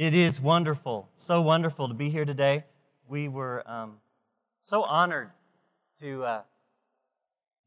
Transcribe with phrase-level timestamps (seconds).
[0.00, 2.64] It is wonderful, so wonderful to be here today.
[3.06, 3.98] We were um,
[4.58, 5.30] so honored
[5.98, 6.40] to uh,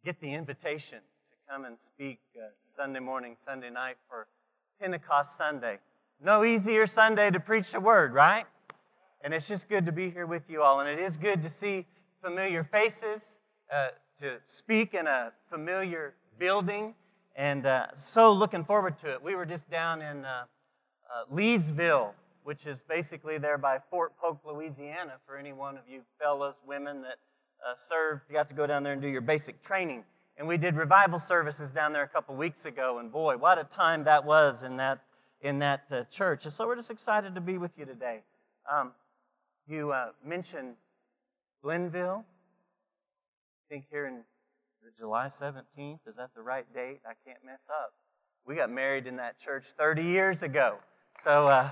[0.03, 4.25] get the invitation to come and speak uh, Sunday morning, Sunday night for
[4.81, 5.77] Pentecost Sunday.
[6.19, 8.47] No easier Sunday to preach the word, right?
[9.23, 10.79] And it's just good to be here with you all.
[10.79, 11.85] And it is good to see
[12.23, 13.41] familiar faces,
[13.71, 13.89] uh,
[14.21, 16.95] to speak in a familiar building,
[17.35, 19.21] and uh, so looking forward to it.
[19.21, 20.45] We were just down in uh,
[21.13, 22.13] uh, Leesville,
[22.43, 27.01] which is basically there by Fort Polk, Louisiana, for any one of you fellows, women
[27.01, 27.17] that
[27.65, 30.03] uh, served, you got to go down there and do your basic training.
[30.37, 33.63] And we did revival services down there a couple weeks ago, and boy, what a
[33.63, 34.99] time that was in that
[35.41, 36.45] in that uh, church.
[36.45, 38.21] And so we're just excited to be with you today.
[38.71, 38.93] Um,
[39.67, 40.75] you uh, mentioned
[41.61, 42.25] Glenville.
[42.25, 44.23] I think here in
[44.83, 45.99] is it July 17th?
[46.07, 46.99] Is that the right date?
[47.07, 47.93] I can't mess up.
[48.45, 50.77] We got married in that church 30 years ago.
[51.21, 51.69] So uh,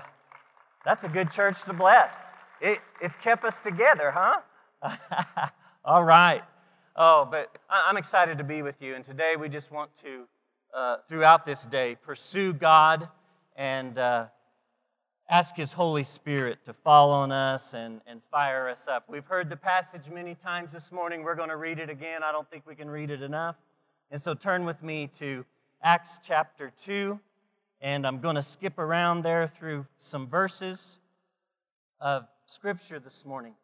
[0.84, 2.32] that's a good church to bless.
[2.60, 4.40] It, it's kept us together, huh?
[5.84, 6.42] All right.
[6.96, 8.94] Oh, but I'm excited to be with you.
[8.94, 10.24] And today we just want to,
[10.74, 13.08] uh, throughout this day, pursue God
[13.56, 14.26] and uh,
[15.28, 19.04] ask His Holy Spirit to fall on us and, and fire us up.
[19.08, 21.22] We've heard the passage many times this morning.
[21.22, 22.22] We're going to read it again.
[22.22, 23.56] I don't think we can read it enough.
[24.10, 25.44] And so turn with me to
[25.82, 27.18] Acts chapter 2.
[27.82, 31.00] And I'm going to skip around there through some verses
[32.00, 33.54] of Scripture this morning.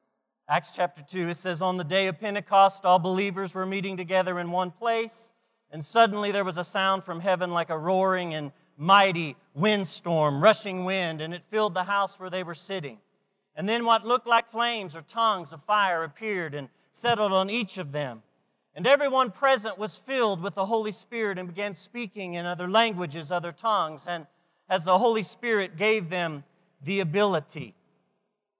[0.49, 4.41] Acts chapter 2, it says, On the day of Pentecost, all believers were meeting together
[4.41, 5.33] in one place,
[5.71, 10.85] and suddenly there was a sound from heaven like a roaring and mighty windstorm, rushing
[10.85, 12.99] wind, and it filled the house where they were sitting.
[13.55, 17.79] And then what looked like flames or tongues of fire appeared and settled on each
[17.79, 18.25] of them.
[18.79, 23.33] And everyone present was filled with the Holy Spirit and began speaking in other languages,
[23.33, 24.25] other tongues, and
[24.69, 26.45] as the Holy Spirit gave them
[26.85, 27.75] the ability.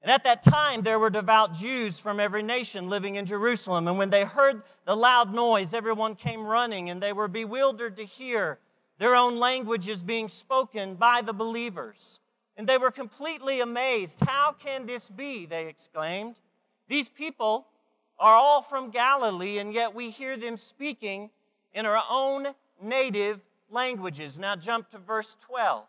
[0.03, 3.87] And at that time, there were devout Jews from every nation living in Jerusalem.
[3.87, 8.05] And when they heard the loud noise, everyone came running, and they were bewildered to
[8.05, 8.59] hear
[8.99, 12.19] their own languages being spoken by the believers.
[12.57, 14.19] And they were completely amazed.
[14.19, 15.47] How can this be?
[15.47, 16.35] They exclaimed.
[16.89, 17.69] These people
[18.19, 21.31] are all from Galilee, and yet we hear them speaking
[21.73, 22.49] in our own
[22.83, 23.41] native
[23.71, 24.39] languages.
[24.39, 25.85] Now jump to verse 12.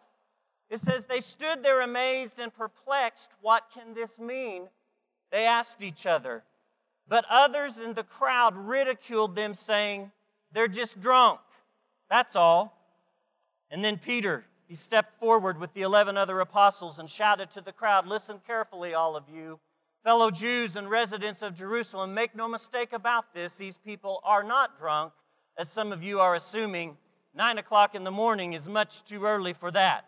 [0.70, 3.32] It says, They stood there amazed and perplexed.
[3.42, 4.68] What can this mean?
[5.32, 6.44] They asked each other.
[7.08, 10.12] But others in the crowd ridiculed them, saying,
[10.52, 11.40] They're just drunk.
[12.10, 12.76] That's all.
[13.72, 17.74] And then Peter, he stepped forward with the 11 other apostles and shouted to the
[17.74, 19.60] crowd, Listen carefully, all of you.
[20.04, 23.56] Fellow Jews and residents of Jerusalem, make no mistake about this.
[23.56, 25.12] These people are not drunk,
[25.58, 26.98] as some of you are assuming.
[27.36, 30.06] Nine o'clock in the morning is much too early for that.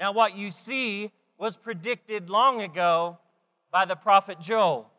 [0.00, 3.18] Now, what you see was predicted long ago
[3.70, 4.90] by the prophet Joel.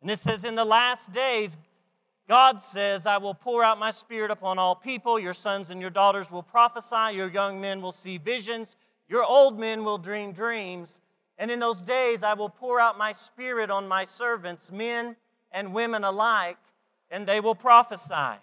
[0.00, 1.58] And it says, In the last days,
[2.28, 5.18] God says, I will pour out my spirit upon all people.
[5.18, 7.14] Your sons and your daughters will prophesy.
[7.14, 8.76] Your young men will see visions.
[9.08, 11.00] Your old men will dream dreams.
[11.40, 15.16] And in those days I will pour out my spirit on my servants, men
[15.50, 16.58] and women alike,
[17.10, 18.38] and they will prophesy.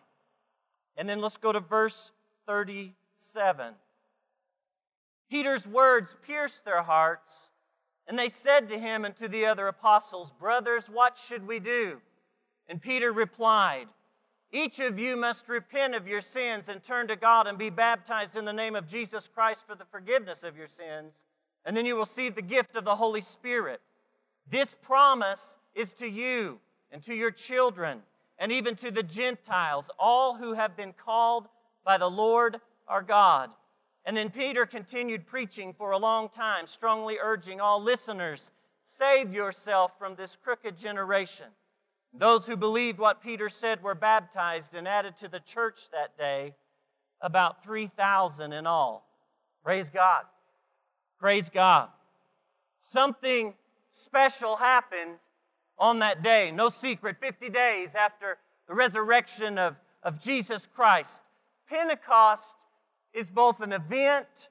[0.97, 2.11] And then let's go to verse
[2.47, 3.75] 37.
[5.29, 7.51] Peter's words pierced their hearts,
[8.07, 12.01] and they said to him and to the other apostles, Brothers, what should we do?
[12.67, 13.87] And Peter replied,
[14.51, 18.37] Each of you must repent of your sins and turn to God and be baptized
[18.37, 21.25] in the name of Jesus Christ for the forgiveness of your sins
[21.67, 23.81] and then you will see the gift of the Holy Spirit.
[24.49, 26.59] This promise is to you
[26.91, 28.01] and to your children
[28.39, 31.49] and even to the Gentiles, all who have been called
[31.83, 33.51] by the Lord our God.
[34.05, 38.51] And then Peter continued preaching for a long time, strongly urging all listeners
[38.81, 41.47] save yourself from this crooked generation.
[42.13, 46.55] Those who believed what Peter said were baptized and added to the church that day,
[47.19, 49.05] about 3,000 in all.
[49.65, 50.23] Praise God.
[51.19, 51.89] Praise God.
[52.79, 53.53] Something
[53.89, 55.17] special happened
[55.79, 56.51] on that day.
[56.51, 58.37] No secret, 50 days after
[58.67, 61.23] the resurrection of, of Jesus Christ.
[61.69, 62.47] Pentecost
[63.13, 64.49] is both an event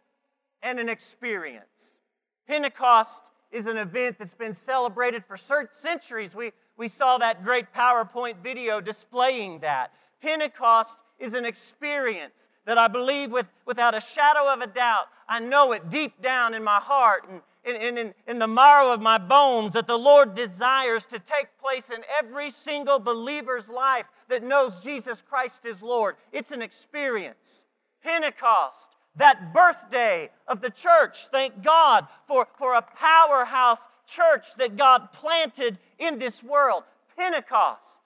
[0.62, 2.00] and an experience.
[2.48, 6.34] Pentecost is an event that's been celebrated for centuries.
[6.34, 9.92] We, we saw that great PowerPoint video displaying that.
[10.20, 15.06] Pentecost is an experience that I believe with, without a shadow of a doubt.
[15.28, 19.00] I know it deep down in my heart and in, in, in the marrow of
[19.00, 24.44] my bones that the Lord desires to take place in every single believer's life that
[24.44, 26.16] knows Jesus Christ is Lord.
[26.32, 27.64] It's an experience.
[28.04, 31.26] Pentecost, that birthday of the church.
[31.28, 36.84] Thank God for, for a powerhouse church that God planted in this world.
[37.16, 38.00] Pentecost,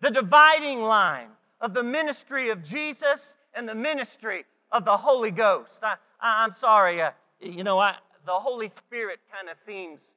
[0.00, 1.28] the dividing line
[1.60, 5.80] of the ministry of Jesus and the ministry of the Holy Ghost.
[5.82, 7.96] I, I, am sorry, uh, you know, I,
[8.26, 10.16] the Holy Spirit kind of seems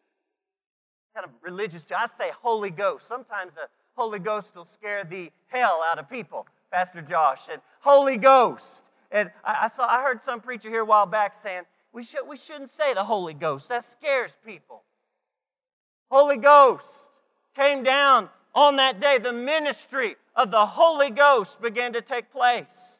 [1.13, 1.99] kind of religious to.
[1.99, 3.07] I say Holy Ghost.
[3.07, 6.47] Sometimes the Holy Ghost will scare the hell out of people.
[6.71, 8.91] Pastor Josh said, Holy Ghost.
[9.11, 11.63] And I, I saw I heard some preacher here a while back saying,
[11.93, 13.69] we, should, we shouldn't say the Holy Ghost.
[13.69, 14.83] That scares people.
[16.11, 17.21] Holy Ghost
[17.55, 19.17] came down on that day.
[19.17, 22.96] The ministry of the Holy Ghost began to take place.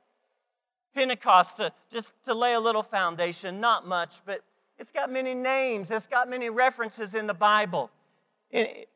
[0.97, 4.41] Pentecost, to, just to lay a little foundation, not much, but
[4.79, 7.91] it's got many names, it's got many references in the Bible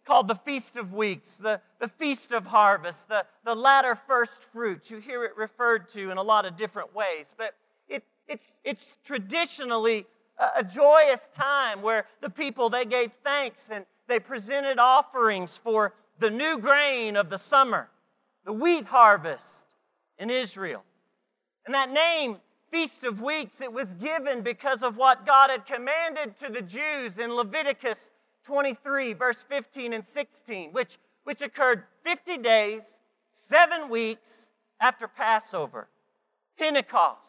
[0.03, 4.89] called the Feast of Weeks, the, the Feast of Harvest, the, the latter first fruits.
[4.89, 7.53] You hear it referred to in a lot of different ways, but
[7.87, 10.07] it, it's, it's traditionally
[10.39, 15.93] a, a joyous time where the people, they gave thanks and they presented offerings for
[16.17, 17.87] the new grain of the summer,
[18.43, 19.67] the wheat harvest
[20.17, 20.83] in Israel.
[21.65, 22.37] And that name,
[22.71, 27.19] Feast of Weeks, it was given because of what God had commanded to the Jews
[27.19, 28.11] in Leviticus
[28.45, 32.99] 23, verse 15 and 16, which, which occurred 50 days,
[33.31, 35.87] seven weeks after Passover.
[36.57, 37.27] Pentecost,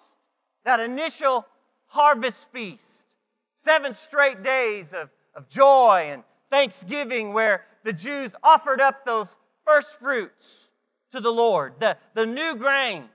[0.64, 1.46] that initial
[1.87, 3.06] harvest feast,
[3.55, 9.99] seven straight days of, of joy and thanksgiving where the Jews offered up those first
[9.99, 10.69] fruits
[11.11, 13.08] to the Lord, the, the new grain,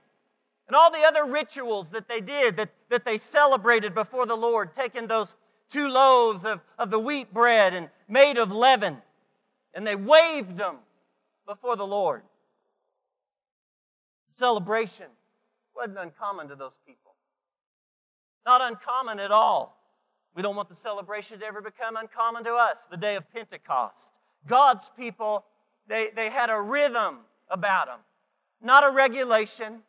[0.68, 4.74] and all the other rituals that they did, that, that they celebrated before the Lord,
[4.74, 5.34] taking those
[5.70, 8.98] two loaves of, of the wheat bread and made of leaven,
[9.74, 10.76] and they waved them
[11.46, 12.22] before the Lord.
[14.26, 15.06] Celebration
[15.74, 17.14] wasn't uncommon to those people.
[18.44, 19.74] Not uncommon at all.
[20.34, 24.18] We don't want the celebration to ever become uncommon to us, the day of Pentecost.
[24.46, 25.44] God's people,
[25.86, 27.18] they, they had a rhythm
[27.50, 27.98] about them,
[28.62, 29.80] not a regulation,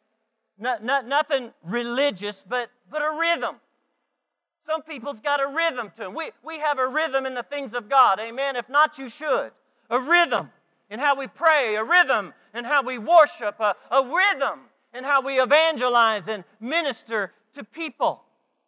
[0.59, 3.55] not, not, nothing religious, but, but a rhythm.
[4.59, 6.13] Some people's got a rhythm to them.
[6.13, 8.19] We, we have a rhythm in the things of God.
[8.19, 8.55] Amen.
[8.55, 9.51] If not, you should.
[9.89, 10.51] A rhythm
[10.89, 14.59] in how we pray, a rhythm in how we worship, a, a rhythm
[14.93, 18.21] in how we evangelize and minister to people.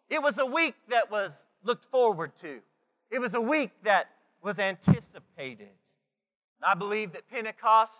[0.09, 2.59] It was a week that was looked forward to,
[3.09, 4.07] it was a week that
[4.41, 5.69] was anticipated.
[6.63, 7.91] I believe that Pentecost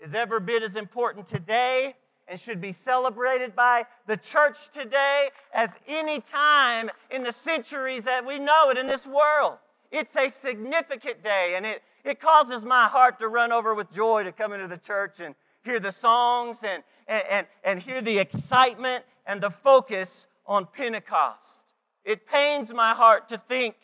[0.00, 1.94] is every bit as important today
[2.28, 8.24] and should be celebrated by the church today as any time in the centuries that
[8.24, 9.58] we know it in this world.
[9.90, 14.24] It's a significant day, and it, it causes my heart to run over with joy
[14.24, 15.34] to come into the church and
[15.64, 21.64] hear the songs and, and, and, and hear the excitement and the focus on Pentecost.
[22.04, 23.76] It pains my heart to think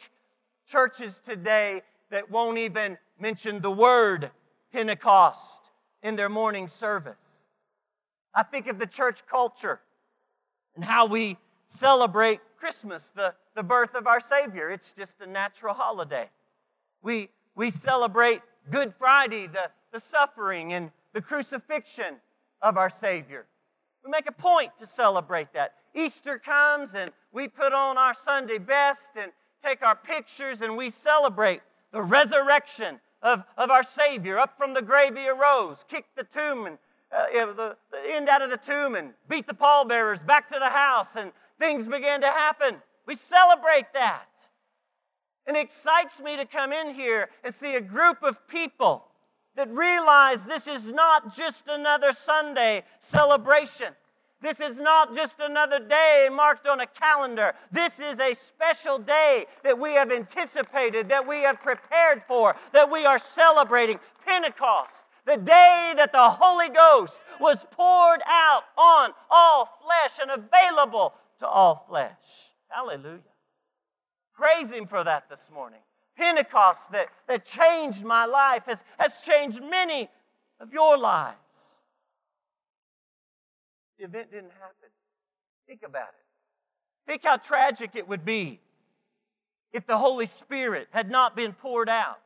[0.66, 4.30] churches today that won't even mention the word
[4.72, 5.70] Pentecost
[6.02, 7.39] in their morning service.
[8.34, 9.80] I think of the church culture
[10.74, 11.36] and how we
[11.66, 14.70] celebrate Christmas, the, the birth of our Savior.
[14.70, 16.28] It's just a natural holiday.
[17.02, 22.16] We, we celebrate Good Friday, the, the suffering and the crucifixion
[22.62, 23.46] of our Savior.
[24.04, 25.74] We make a point to celebrate that.
[25.94, 29.32] Easter comes and we put on our Sunday best and
[29.62, 31.60] take our pictures and we celebrate
[31.92, 34.38] the resurrection of, of our Savior.
[34.38, 36.78] Up from the grave he arose, kicked the tomb and
[37.12, 40.68] uh, the, the end out of the tomb and beat the pallbearers back to the
[40.68, 42.76] house, and things began to happen.
[43.06, 44.28] We celebrate that.
[45.46, 49.04] And it excites me to come in here and see a group of people
[49.56, 53.88] that realize this is not just another Sunday celebration.
[54.40, 57.54] This is not just another day marked on a calendar.
[57.72, 62.90] This is a special day that we have anticipated, that we have prepared for, that
[62.90, 69.78] we are celebrating Pentecost the day that the Holy Ghost was poured out on all
[69.84, 72.10] flesh and available to all flesh.
[72.68, 73.20] Hallelujah.
[74.34, 75.78] Praise Him for that this morning.
[76.16, 80.08] Pentecost that, that changed my life has, has changed many
[80.58, 81.36] of your lives.
[83.98, 84.90] The event didn't happen.
[85.68, 87.06] Think about it.
[87.06, 88.58] Think how tragic it would be
[89.72, 92.18] if the Holy Spirit had not been poured out.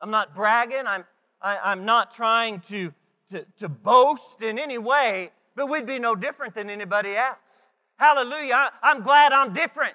[0.00, 1.04] I'm not bragging, I'm,
[1.42, 2.92] I, am not trying to,
[3.30, 7.72] to, to boast in any way, but we'd be no different than anybody else.
[7.98, 8.54] Hallelujah.
[8.54, 9.94] I, I'm glad I'm different.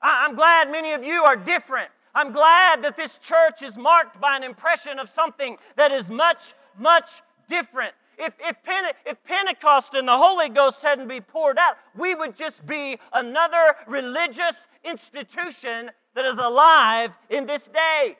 [0.00, 1.90] I, I'm glad many of you are different.
[2.14, 6.52] I'm glad that this church is marked by an impression of something that is much,
[6.78, 7.94] much different.
[8.18, 12.36] if, if, Pente- if Pentecost and the Holy Ghost hadn't been poured out, we would
[12.36, 18.16] just be another religious institution that is alive in this day.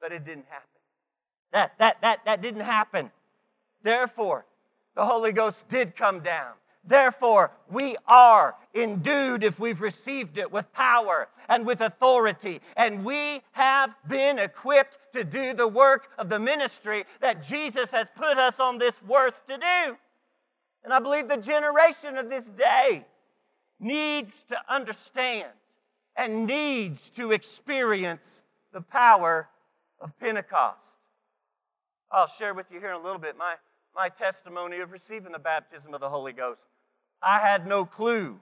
[0.00, 0.69] But it didn't happen.
[1.52, 3.10] That, that, that, that didn't happen.
[3.82, 4.46] Therefore,
[4.94, 6.52] the Holy Ghost did come down.
[6.84, 12.60] Therefore, we are endued if we've received it with power and with authority.
[12.76, 18.08] And we have been equipped to do the work of the ministry that Jesus has
[18.16, 19.96] put us on this earth to do.
[20.84, 23.04] And I believe the generation of this day
[23.78, 25.50] needs to understand
[26.16, 28.42] and needs to experience
[28.72, 29.48] the power
[30.00, 30.84] of Pentecost.
[32.10, 33.54] I'll share with you here in a little bit my
[33.94, 36.68] my testimony of receiving the baptism of the Holy Ghost.
[37.22, 38.38] I had no clue,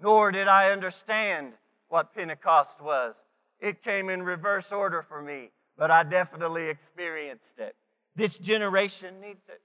[0.00, 1.54] nor did I understand
[1.88, 3.22] what Pentecost was.
[3.60, 7.76] It came in reverse order for me, but I definitely experienced it.
[8.16, 9.60] This generation needs it.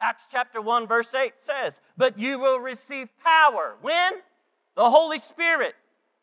[0.00, 3.76] Acts chapter 1, verse 8 says, But you will receive power.
[3.80, 4.12] When?
[4.74, 5.74] The Holy Spirit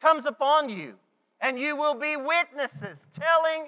[0.02, 0.96] comes upon you,
[1.40, 3.68] and you will be witnesses telling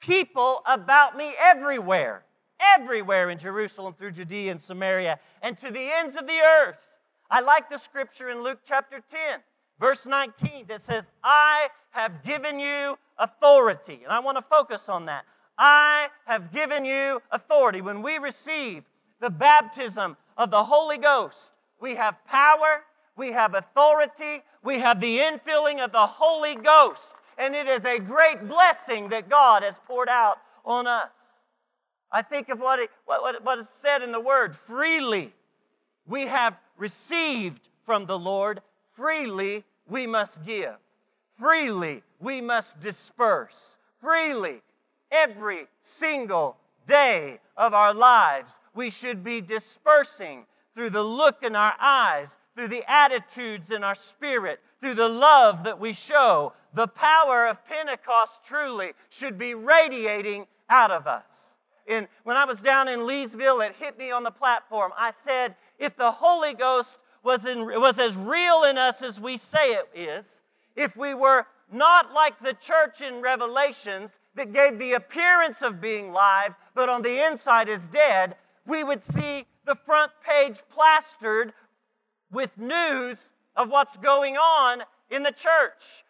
[0.00, 2.24] people about me everywhere
[2.76, 6.82] everywhere in Jerusalem, through Judea and Samaria, and to the ends of the earth.
[7.30, 9.40] I like the scripture in Luke chapter 10,
[9.78, 14.00] verse 19, that says, I have given you authority.
[14.04, 15.24] And I want to focus on that.
[15.58, 17.80] I have given you authority.
[17.80, 18.84] When we receive
[19.20, 22.84] the baptism of the Holy Ghost, we have power,
[23.16, 27.02] we have authority, we have the infilling of the Holy Ghost.
[27.38, 31.10] And it is a great blessing that God has poured out on us.
[32.10, 35.32] I think of what, what, what is said in the word freely
[36.06, 38.60] we have received from the Lord,
[38.92, 40.76] freely we must give.
[41.32, 43.78] Freely we must disperse.
[44.00, 44.62] Freely,
[45.10, 51.74] every single day of our lives, we should be dispersing through the look in our
[51.78, 56.52] eyes, through the attitudes in our spirit, through the love that we show.
[56.78, 61.58] The power of Pentecost truly should be radiating out of us
[61.88, 64.92] in, when I was down in Leesville, it hit me on the platform.
[64.96, 69.38] I said, if the Holy Ghost was, in, was as real in us as we
[69.38, 70.40] say it is,
[70.76, 76.12] if we were not like the church in Revelations that gave the appearance of being
[76.12, 81.52] live, but on the inside is dead, we would see the front page plastered
[82.30, 86.04] with news of what's going on in the church.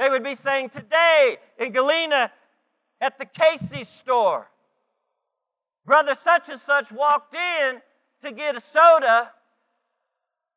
[0.00, 2.32] They would be saying, Today in Galena
[3.02, 4.48] at the Casey store,
[5.84, 7.82] Brother such and such walked in
[8.22, 9.30] to get a soda,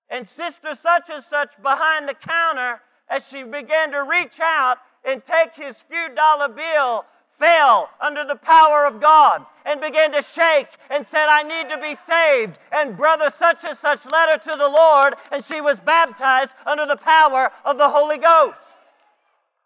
[0.09, 5.21] and Sister such and such behind the counter, as she began to reach out and
[5.25, 10.69] take his few dollar bill, fell under the power of God and began to shake
[10.89, 12.59] and said, I need to be saved.
[12.71, 16.85] And brother such and such led her to the Lord, and she was baptized under
[16.85, 18.72] the power of the Holy Ghost.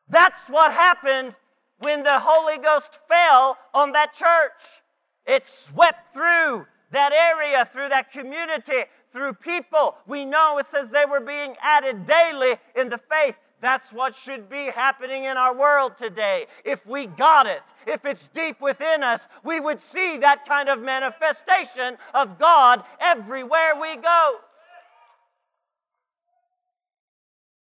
[0.09, 1.37] That's what happened
[1.79, 4.81] when the Holy Ghost fell on that church.
[5.25, 9.97] It swept through that area, through that community, through people.
[10.07, 13.35] We know it says they were being added daily in the faith.
[13.59, 16.45] That's what should be happening in our world today.
[16.63, 20.83] If we got it, if it's deep within us, we would see that kind of
[20.83, 24.35] manifestation of God everywhere we go.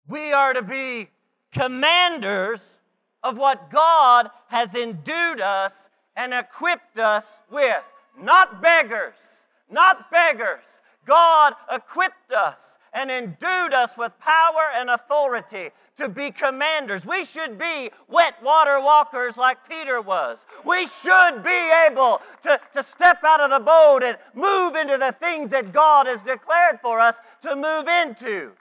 [0.08, 1.08] We are to be
[1.54, 2.80] commanders
[3.22, 7.82] of what God has endued us and equipped us with.
[8.20, 10.82] Not beggars, not beggars.
[11.06, 17.04] God equipped us and endued us with power and authority to be commanders.
[17.04, 20.46] We should be wet water walkers like Peter was.
[20.64, 25.12] We should be able to, to step out of the boat and move into the
[25.12, 28.52] things that God has declared for us to move into.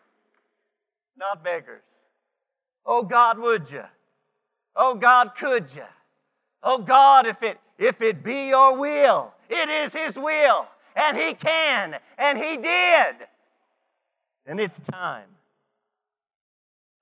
[1.18, 2.10] Not beggars.
[2.86, 3.84] Oh God, would you?
[4.76, 5.86] Oh God, could you?
[6.62, 11.34] Oh God, if it if it be your will, it is his will, and he
[11.34, 13.16] can, and he did.
[14.46, 15.28] And it's time.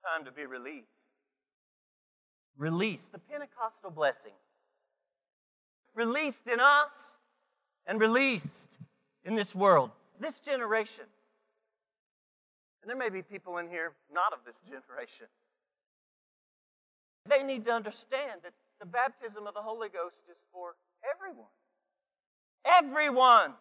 [0.04, 0.86] Time to be released.
[2.56, 4.32] Released, the Pentecostal blessing.
[5.94, 7.16] Released in us
[7.86, 8.78] and released
[9.24, 11.04] in this world, this generation.
[12.82, 15.26] And there may be people in here not of this generation.
[17.28, 20.74] They need to understand that the baptism of the Holy Ghost is for
[21.08, 21.46] everyone.
[22.64, 23.52] Everyone.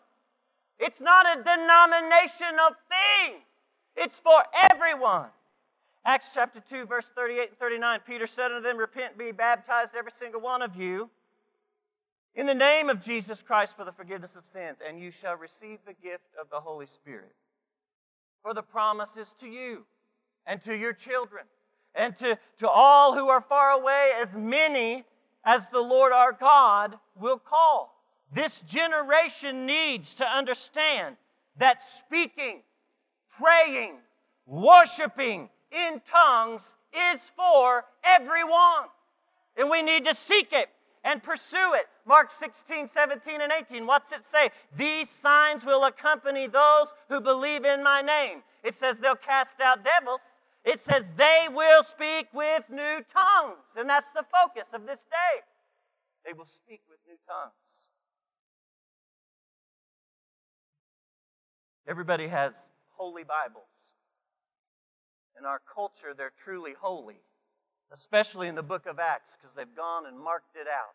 [0.80, 3.36] It's not a denominational thing,
[3.96, 5.30] it's for everyone.
[6.04, 10.10] Acts chapter 2, verse 38 and 39 Peter said unto them, Repent, be baptized, every
[10.10, 11.08] single one of you,
[12.34, 15.78] in the name of Jesus Christ for the forgiveness of sins, and you shall receive
[15.86, 17.36] the gift of the Holy Spirit.
[18.42, 19.86] For the promise is to you
[20.48, 21.46] and to your children
[21.96, 25.04] and to, to all who are far away, as many
[25.44, 27.96] as the Lord our God will call.
[28.34, 31.18] This generation needs to understand
[31.58, 32.62] that speaking,
[33.40, 33.96] praying,
[34.46, 36.74] worshiping in tongues
[37.14, 38.86] is for everyone.
[39.58, 40.70] And we need to seek it
[41.04, 41.88] and pursue it.
[42.06, 43.86] Mark 16, 17, and 18.
[43.86, 44.50] What's it say?
[44.78, 48.44] These signs will accompany those who believe in my name.
[48.64, 50.22] It says they'll cast out devils.
[50.64, 53.70] It says they will speak with new tongues.
[53.78, 55.42] And that's the focus of this day.
[56.26, 57.90] They will speak with new tongues.
[61.88, 63.64] Everybody has holy Bibles.
[65.40, 67.20] In our culture, they're truly holy,
[67.92, 70.94] especially in the book of Acts, because they've gone and marked it out.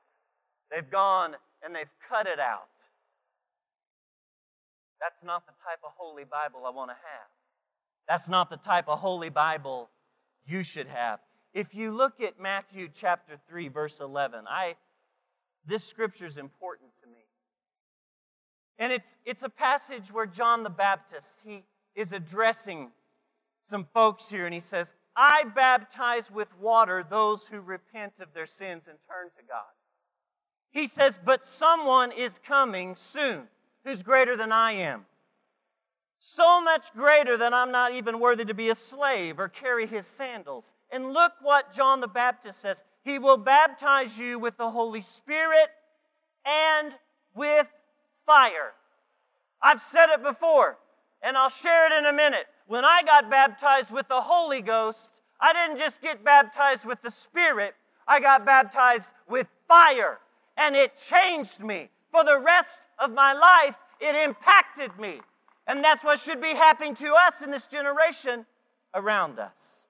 [0.70, 2.68] They've gone and they've cut it out.
[5.00, 7.35] That's not the type of holy Bible I want to have.
[8.08, 9.90] That's not the type of holy Bible
[10.46, 11.20] you should have.
[11.52, 14.76] If you look at Matthew chapter 3 verse 11, I
[15.64, 17.24] this scripture is important to me.
[18.78, 22.92] And it's it's a passage where John the Baptist, he is addressing
[23.62, 28.46] some folks here and he says, "I baptize with water those who repent of their
[28.46, 29.64] sins and turn to God."
[30.70, 33.48] He says, "But someone is coming soon
[33.82, 35.06] who's greater than I am."
[36.18, 40.06] So much greater that I'm not even worthy to be a slave or carry his
[40.06, 40.74] sandals.
[40.90, 45.68] And look what John the Baptist says He will baptize you with the Holy Spirit
[46.44, 46.94] and
[47.34, 47.68] with
[48.24, 48.72] fire.
[49.62, 50.78] I've said it before,
[51.22, 52.46] and I'll share it in a minute.
[52.66, 57.10] When I got baptized with the Holy Ghost, I didn't just get baptized with the
[57.10, 57.74] Spirit,
[58.08, 60.18] I got baptized with fire.
[60.56, 61.90] And it changed me.
[62.10, 65.20] For the rest of my life, it impacted me.
[65.66, 68.46] And that's what should be happening to us in this generation
[68.94, 69.86] around us.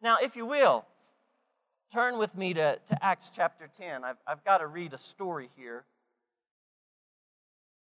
[0.00, 0.84] Now, if you will,
[1.92, 4.04] turn with me to, to Acts chapter 10.
[4.04, 5.84] I've, I've got to read a story here.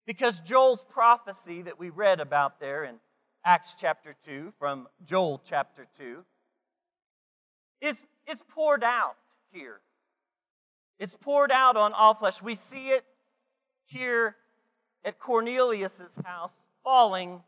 [0.06, 2.96] Because Joel's prophecy that we read about there in
[3.44, 6.24] Acts chapter 2, from Joel chapter 2,
[7.82, 9.18] is, is poured out
[9.52, 9.82] here.
[10.98, 12.42] It's poured out on all flesh.
[12.42, 13.04] We see it
[13.86, 14.36] here
[15.04, 16.54] at Cornelius's house
[16.88, 17.44] falling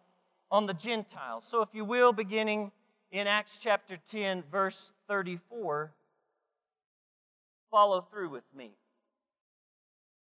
[0.52, 1.46] on the Gentiles.
[1.46, 2.74] So, if you will, beginning
[3.14, 5.94] in Acts chapter 10, verse 34,
[7.72, 8.72] follow through with me.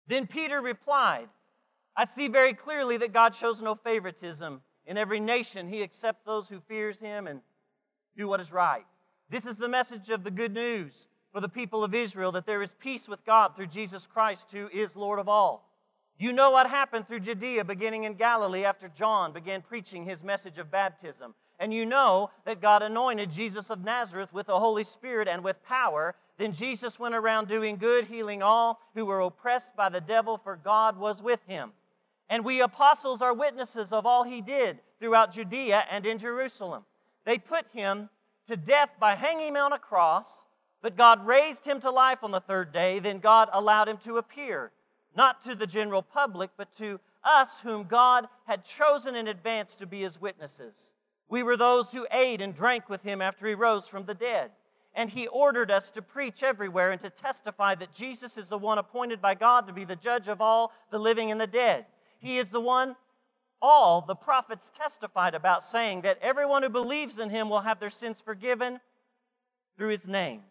[0.07, 1.29] Then Peter replied,
[1.95, 4.61] I see very clearly that God shows no favoritism.
[4.85, 7.39] In every nation, he accepts those who fears him and
[8.17, 8.85] do what is right.
[9.29, 12.61] This is the message of the good news for the people of Israel that there
[12.61, 15.66] is peace with God through Jesus Christ, who is Lord of all.
[16.19, 20.57] You know what happened through Judea, beginning in Galilee, after John began preaching his message
[20.57, 21.35] of baptism.
[21.59, 25.63] And you know that God anointed Jesus of Nazareth with the Holy Spirit and with
[25.63, 26.15] power.
[26.37, 30.55] Then Jesus went around doing good, healing all who were oppressed by the devil, for
[30.55, 31.71] God was with him.
[32.29, 36.83] And we apostles are witnesses of all he did throughout Judea and in Jerusalem.
[37.25, 38.09] They put him
[38.47, 40.47] to death by hanging him on a cross,
[40.81, 42.99] but God raised him to life on the third day.
[42.99, 44.71] Then God allowed him to appear
[45.17, 49.87] not to the general public, but to us whom God had chosen in advance to
[49.87, 50.93] be his witnesses.
[51.27, 54.51] We were those who ate and drank with him after he rose from the dead.
[54.93, 58.77] And he ordered us to preach everywhere and to testify that Jesus is the one
[58.77, 61.85] appointed by God to be the judge of all the living and the dead.
[62.19, 62.95] He is the one
[63.61, 67.89] all the prophets testified about, saying that everyone who believes in him will have their
[67.89, 68.79] sins forgiven
[69.77, 70.41] through his name.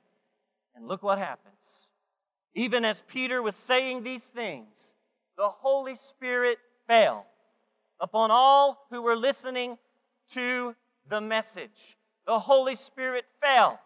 [0.75, 1.89] And look what happens.
[2.57, 4.95] Even as Peter was saying these things,
[5.37, 7.27] the Holy Spirit fell
[8.01, 9.77] upon all who were listening
[10.31, 10.75] to
[11.07, 11.99] the message.
[12.27, 13.79] The Holy Spirit fell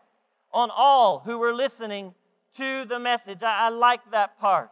[0.52, 2.14] on all who were listening
[2.59, 3.42] to the message.
[3.42, 4.70] I, I like that part.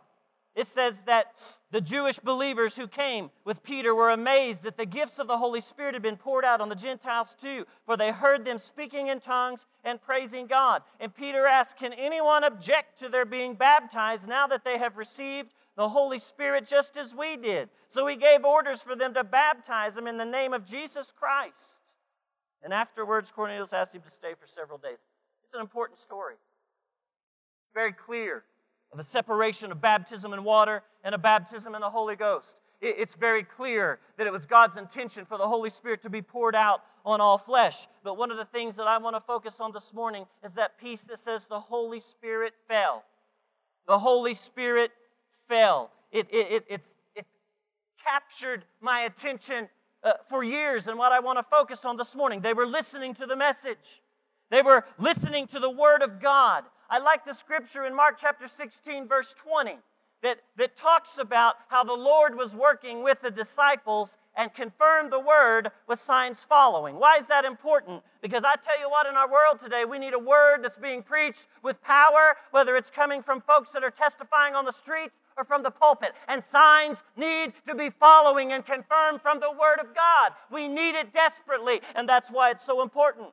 [0.55, 1.33] It says that
[1.71, 5.61] the Jewish believers who came with Peter were amazed that the gifts of the Holy
[5.61, 9.21] Spirit had been poured out on the Gentiles too, for they heard them speaking in
[9.21, 10.83] tongues and praising God.
[10.99, 15.53] And Peter asked, Can anyone object to their being baptized now that they have received
[15.77, 17.69] the Holy Spirit just as we did?
[17.89, 21.83] So he gave orders for them to baptize them in the name of Jesus Christ.
[22.63, 24.99] And afterwards, Cornelius asked him to stay for several days.
[25.45, 26.35] It's an important story.
[26.35, 28.43] It's very clear
[28.93, 32.57] of a separation of baptism in water and a baptism in the Holy Ghost.
[32.81, 36.55] It's very clear that it was God's intention for the Holy Spirit to be poured
[36.55, 37.89] out on all flesh.
[38.05, 40.79] But one of the things that I want to focus on this morning is that
[40.79, 43.05] piece that says the Holy Spirit fell.
[43.89, 44.93] The Holy Spirit
[45.49, 45.91] fell.
[46.13, 47.37] it, it, it, it's, it's
[48.05, 49.69] captured my attention
[50.05, 52.41] uh, for years and what I want to focus on this morning.
[52.41, 54.03] They were listening to the message,
[54.51, 56.65] they were listening to the Word of God.
[56.91, 59.79] I like the scripture in Mark chapter 16, verse 20
[60.23, 65.21] that, that talks about how the Lord was working with the disciples and confirmed the
[65.21, 66.97] word with signs following.
[66.97, 68.03] Why is that important?
[68.21, 71.03] Because I tell you what, in our world today, we need a word that's being
[71.03, 75.45] preached with power, whether it's coming from folks that are testifying on the streets or
[75.45, 76.13] from the pulpit.
[76.27, 80.33] And signs need to be following and confirmed from the word of God.
[80.51, 83.29] We need it desperately, and that's why it's so important.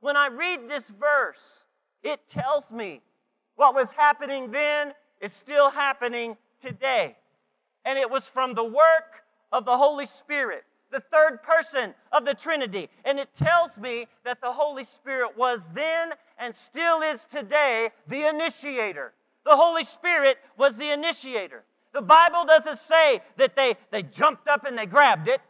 [0.00, 1.65] When I read this verse,
[2.06, 3.02] it tells me
[3.56, 7.16] what was happening then is still happening today.
[7.84, 12.34] And it was from the work of the Holy Spirit, the third person of the
[12.34, 12.88] Trinity.
[13.04, 18.28] And it tells me that the Holy Spirit was then and still is today the
[18.28, 19.12] initiator.
[19.44, 21.64] The Holy Spirit was the initiator.
[21.92, 25.40] The Bible doesn't say that they, they jumped up and they grabbed it.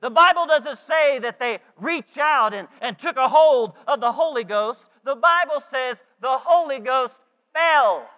[0.00, 4.12] The Bible doesn't say that they reached out and, and took a hold of the
[4.12, 4.90] Holy Ghost.
[5.04, 7.18] The Bible says the Holy Ghost
[7.52, 8.08] fell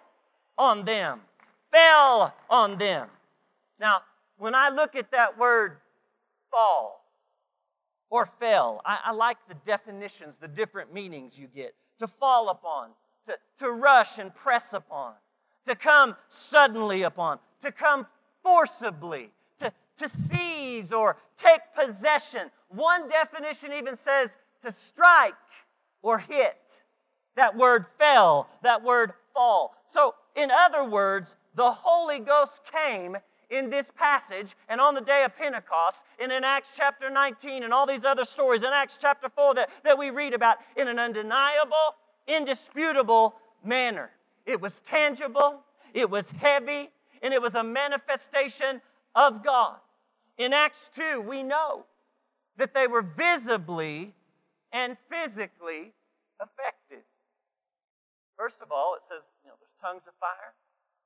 [0.57, 1.21] on them,
[1.71, 3.07] fell on them.
[3.79, 4.01] Now,
[4.37, 5.77] when I look at that word
[6.51, 7.05] fall
[8.09, 11.75] or fell, I, I, like the definitions, the different meanings you get.
[11.99, 12.89] To fall upon,
[13.25, 15.13] to, to rush and press upon,
[15.65, 18.07] to come suddenly upon, to come
[18.41, 22.49] forcibly, to, to seize or take possession.
[22.69, 25.33] One definition even says to strike
[26.01, 26.83] or hit.
[27.39, 29.73] That word fell, that word fall.
[29.85, 33.15] So in other words, the Holy Ghost came
[33.49, 37.73] in this passage and on the day of Pentecost and in Acts chapter 19 and
[37.73, 40.99] all these other stories in Acts chapter 4 that, that we read about in an
[40.99, 41.95] undeniable,
[42.27, 44.11] indisputable manner.
[44.45, 45.61] It was tangible,
[45.93, 46.89] it was heavy,
[47.21, 48.81] and it was a manifestation
[49.15, 49.77] of God.
[50.37, 51.85] In Acts 2, we know
[52.57, 54.13] that they were visibly
[54.73, 55.93] and physically
[56.41, 56.99] affected.
[58.39, 60.53] First of all, it says, you know, there's tongues of fire.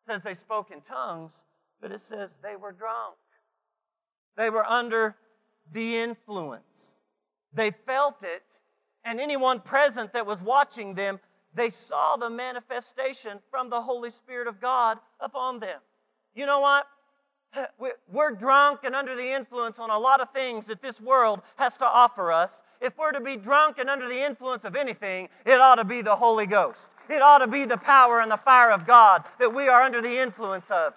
[0.05, 1.43] It says they spoke in tongues,
[1.81, 3.15] but it says they were drunk.
[4.37, 5.15] They were under
[5.71, 6.99] the influence.
[7.51, 8.43] They felt it,
[9.03, 11.19] and anyone present that was watching them,
[11.55, 15.79] they saw the manifestation from the Holy Spirit of God upon them.
[16.35, 16.85] You know what?
[18.11, 21.77] We're drunk and under the influence on a lot of things that this world has
[21.77, 22.63] to offer us.
[22.81, 26.01] If we're to be drunk and under the influence of anything, it ought to be
[26.01, 26.95] the Holy Ghost.
[27.09, 30.01] It ought to be the power and the fire of God that we are under
[30.01, 30.93] the influence of.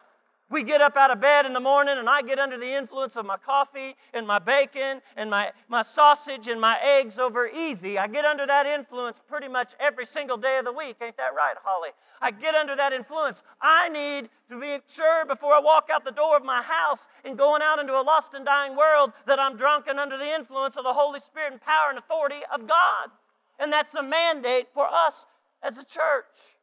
[0.48, 3.16] We get up out of bed in the morning, and I get under the influence
[3.16, 7.98] of my coffee and my bacon and my, my sausage and my eggs over easy.
[7.98, 10.96] I get under that influence pretty much every single day of the week.
[11.02, 11.90] Ain't that right, Holly?
[12.22, 13.42] I get under that influence.
[13.60, 17.36] I need to be sure before I walk out the door of my house and
[17.36, 20.76] going out into a lost and dying world that I'm drunk and under the influence
[20.76, 23.10] of the Holy Spirit and power and authority of God.
[23.58, 25.26] And that's a mandate for us
[25.62, 26.56] as a church.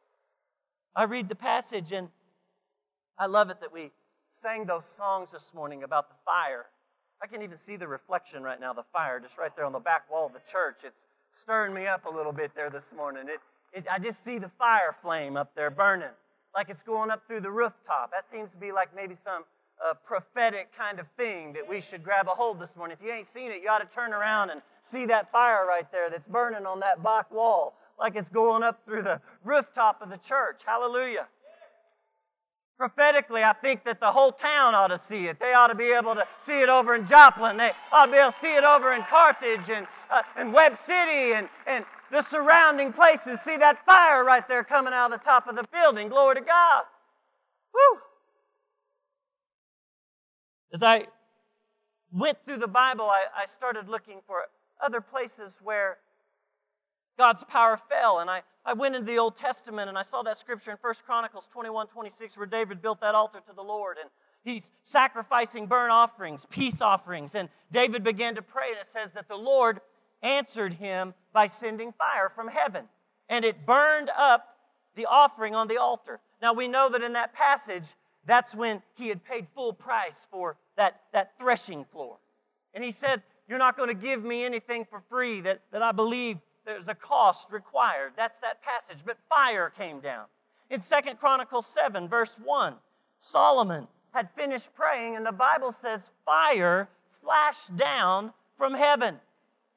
[0.96, 2.08] I read the passage and
[3.18, 3.92] I love it that we
[4.28, 6.66] sang those songs this morning about the fire.
[7.22, 9.78] I can even see the reflection right now, the fire, just right there on the
[9.78, 10.78] back wall of the church.
[10.84, 13.28] It's stirring me up a little bit there this morning.
[13.28, 13.40] It,
[13.72, 16.08] it, I just see the fire flame up there burning,
[16.54, 18.10] like it's going up through the rooftop.
[18.10, 19.44] That seems to be like maybe some
[19.84, 22.96] uh, prophetic kind of thing that we should grab a hold this morning.
[23.00, 25.90] If you ain't seen it, you ought to turn around and see that fire right
[25.92, 30.10] there that's burning on that back wall, like it's going up through the rooftop of
[30.10, 30.62] the church.
[30.66, 31.28] Hallelujah.
[32.76, 35.38] Prophetically, I think that the whole town ought to see it.
[35.38, 37.56] They ought to be able to see it over in Joplin.
[37.56, 40.76] They ought to be able to see it over in Carthage and, uh, and Webb
[40.76, 43.40] City and, and the surrounding places.
[43.42, 46.08] See that fire right there coming out of the top of the building.
[46.08, 46.84] Glory to God.
[47.72, 48.00] Woo!
[50.72, 51.06] As I
[52.12, 54.42] went through the Bible, I, I started looking for
[54.82, 55.98] other places where
[57.16, 58.20] God's power fell.
[58.20, 60.94] And I, I went into the Old Testament and I saw that scripture in 1
[61.06, 63.96] Chronicles 21 26 where David built that altar to the Lord.
[64.00, 64.10] And
[64.42, 67.34] he's sacrificing burnt offerings, peace offerings.
[67.34, 69.80] And David began to pray, and it says that the Lord
[70.22, 72.84] answered him by sending fire from heaven.
[73.28, 74.56] And it burned up
[74.96, 76.20] the offering on the altar.
[76.40, 77.94] Now we know that in that passage,
[78.26, 82.16] that's when he had paid full price for that, that threshing floor.
[82.72, 85.92] And he said, You're not going to give me anything for free that, that I
[85.92, 88.12] believe there's a cost required.
[88.16, 88.98] That's that passage.
[89.04, 90.26] But fire came down.
[90.70, 92.74] In Second Chronicles 7, verse 1,
[93.18, 96.88] Solomon had finished praying, and the Bible says fire
[97.22, 99.18] flashed down from heaven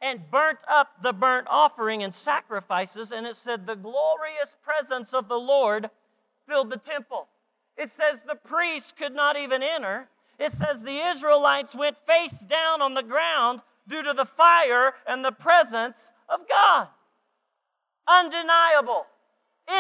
[0.02, 3.12] and burnt up the burnt offering and sacrifices.
[3.12, 5.90] And it said, The glorious presence of the Lord
[6.48, 7.28] filled the temple.
[7.78, 10.08] It says the priests could not even enter.
[10.40, 15.24] It says the Israelites went face down on the ground due to the fire and
[15.24, 16.88] the presence of God.
[18.08, 19.06] Undeniable,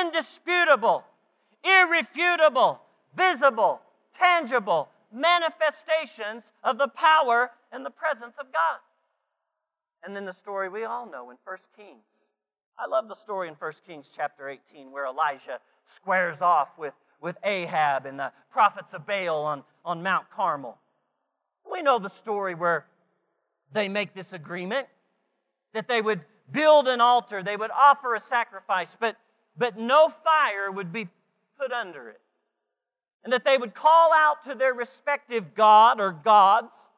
[0.01, 1.03] indisputable,
[1.63, 2.81] irrefutable,
[3.15, 3.81] visible,
[4.13, 8.79] tangible manifestations of the power and the presence of God.
[10.03, 12.31] And then the story we all know in 1 Kings.
[12.77, 17.37] I love the story in 1 Kings chapter 18 where Elijah squares off with, with
[17.43, 20.77] Ahab and the prophets of Baal on, on Mount Carmel.
[21.69, 22.85] We know the story where
[23.73, 24.87] they make this agreement
[25.73, 29.15] that they would build an altar, they would offer a sacrifice, but,
[29.57, 31.07] but no fire would be
[31.59, 32.21] put under it.
[33.23, 36.89] And that they would call out to their respective god or gods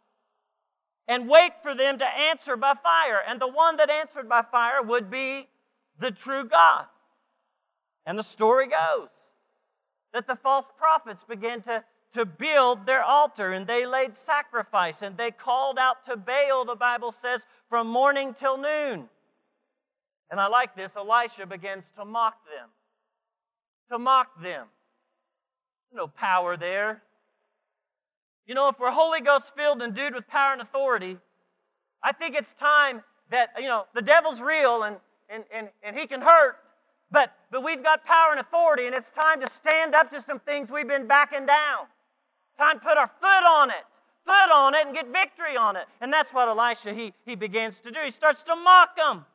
[1.07, 3.19] and wait for them to answer by fire.
[3.27, 5.47] And the one that answered by fire would be
[5.99, 6.85] the true God.
[8.05, 9.09] And the story goes
[10.13, 15.15] that the false prophets began to, to build their altar and they laid sacrifice and
[15.15, 19.07] they called out to Baal, the Bible says, from morning till noon.
[20.31, 20.91] And I like this.
[20.95, 22.69] Elisha begins to mock them.
[23.91, 24.67] To mock them.
[25.93, 27.01] No power there.
[28.45, 31.17] You know, if we're Holy Ghost filled and endued with power and authority,
[32.01, 34.97] I think it's time that, you know, the devil's real and,
[35.29, 36.57] and, and, and he can hurt,
[37.11, 40.39] but, but we've got power and authority, and it's time to stand up to some
[40.39, 41.87] things we've been backing down.
[42.59, 43.85] Time to put our foot on it,
[44.25, 45.85] foot on it, and get victory on it.
[46.01, 48.01] And that's what Elisha, he, he begins to do.
[48.03, 49.25] He starts to mock them.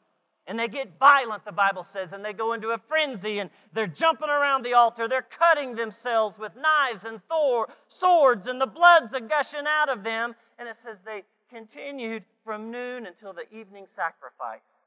[0.46, 3.86] And they get violent, the Bible says, and they go into a frenzy and they're
[3.86, 5.08] jumping around the altar.
[5.08, 10.04] They're cutting themselves with knives and thor- swords, and the blood's a gushing out of
[10.04, 10.34] them.
[10.58, 14.86] And it says they continued from noon until the evening sacrifice.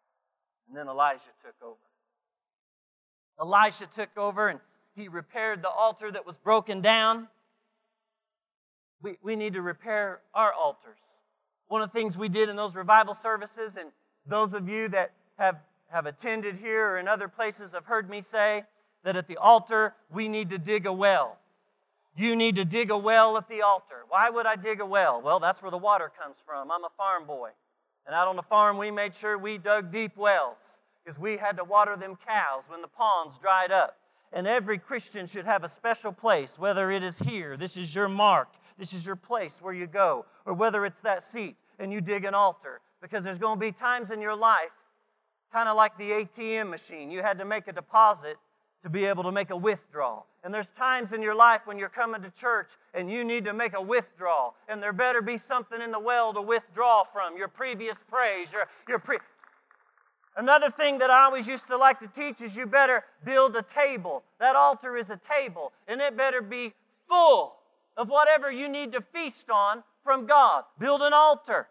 [0.67, 1.77] And then Elijah took over.
[3.39, 4.59] Elisha took over and
[4.95, 7.27] he repaired the altar that was broken down.
[9.01, 11.21] We, we need to repair our altars.
[11.67, 13.91] One of the things we did in those revival services, and
[14.25, 15.57] those of you that have,
[15.89, 18.63] have attended here or in other places have heard me say
[19.03, 21.37] that at the altar we need to dig a well.
[22.15, 24.03] You need to dig a well at the altar.
[24.09, 25.21] Why would I dig a well?
[25.21, 26.71] Well, that's where the water comes from.
[26.71, 27.51] I'm a farm boy.
[28.07, 31.57] And out on the farm, we made sure we dug deep wells because we had
[31.57, 33.97] to water them cows when the ponds dried up.
[34.33, 38.09] And every Christian should have a special place, whether it is here, this is your
[38.09, 42.01] mark, this is your place where you go, or whether it's that seat and you
[42.01, 42.81] dig an altar.
[43.01, 44.71] Because there's going to be times in your life
[45.51, 47.09] kind of like the ATM machine.
[47.09, 48.37] You had to make a deposit
[48.83, 50.27] to be able to make a withdrawal.
[50.43, 53.53] And there's times in your life when you're coming to church and you need to
[53.53, 54.55] make a withdrawal.
[54.67, 58.67] And there better be something in the well to withdraw from your previous praise, your,
[58.87, 59.17] your pre.
[60.35, 63.63] Another thing that I always used to like to teach is you better build a
[63.63, 64.23] table.
[64.39, 66.73] That altar is a table, and it better be
[67.09, 67.56] full
[67.97, 70.63] of whatever you need to feast on from God.
[70.79, 71.67] Build an altar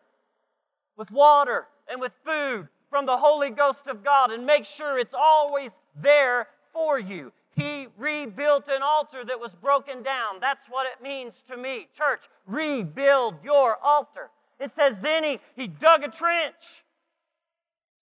[0.96, 5.14] with water and with food from the Holy Ghost of God and make sure it's
[5.14, 7.32] always there for you.
[7.54, 10.40] He rebuilt an altar that was broken down.
[10.40, 11.88] That's what it means to me.
[11.96, 14.30] Church, rebuild your altar.
[14.60, 16.84] It says then he, he dug a trench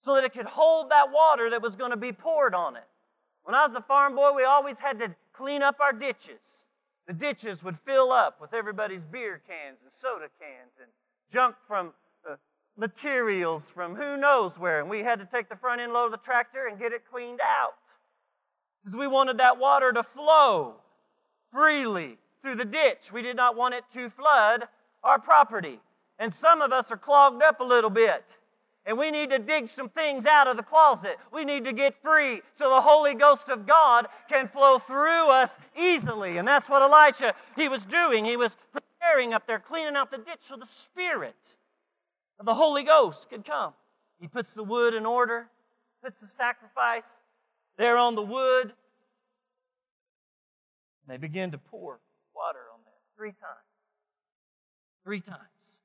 [0.00, 2.84] so that it could hold that water that was going to be poured on it.
[3.44, 6.66] When I was a farm boy, we always had to clean up our ditches.
[7.07, 10.90] The ditches would fill up with everybody's beer cans and soda cans and
[11.31, 11.93] junk from
[12.29, 12.37] uh,
[12.77, 14.81] materials from who knows where.
[14.81, 17.03] And we had to take the front end load of the tractor and get it
[17.11, 17.75] cleaned out.
[18.83, 20.77] Because we wanted that water to flow
[21.53, 23.12] freely through the ditch.
[23.12, 24.64] We did not want it to flood
[25.03, 25.81] our property.
[26.19, 28.38] And some of us are clogged up a little bit.
[28.87, 31.16] And we need to dig some things out of the closet.
[31.33, 35.57] We need to get free so the Holy Ghost of God can flow through us
[35.77, 36.37] easily.
[36.37, 38.27] And that's what Elisha he was doing.
[38.27, 41.57] He was preparing up there, cleaning out the ditch so the Spirit
[42.38, 43.73] of the Holy Ghost could come.
[44.20, 45.49] He puts the wood in order,
[46.03, 47.20] puts the sacrifice
[47.79, 48.73] there on the wood.
[51.09, 52.01] They begin to pour
[52.35, 53.40] water on there three times.
[55.05, 55.81] Three times.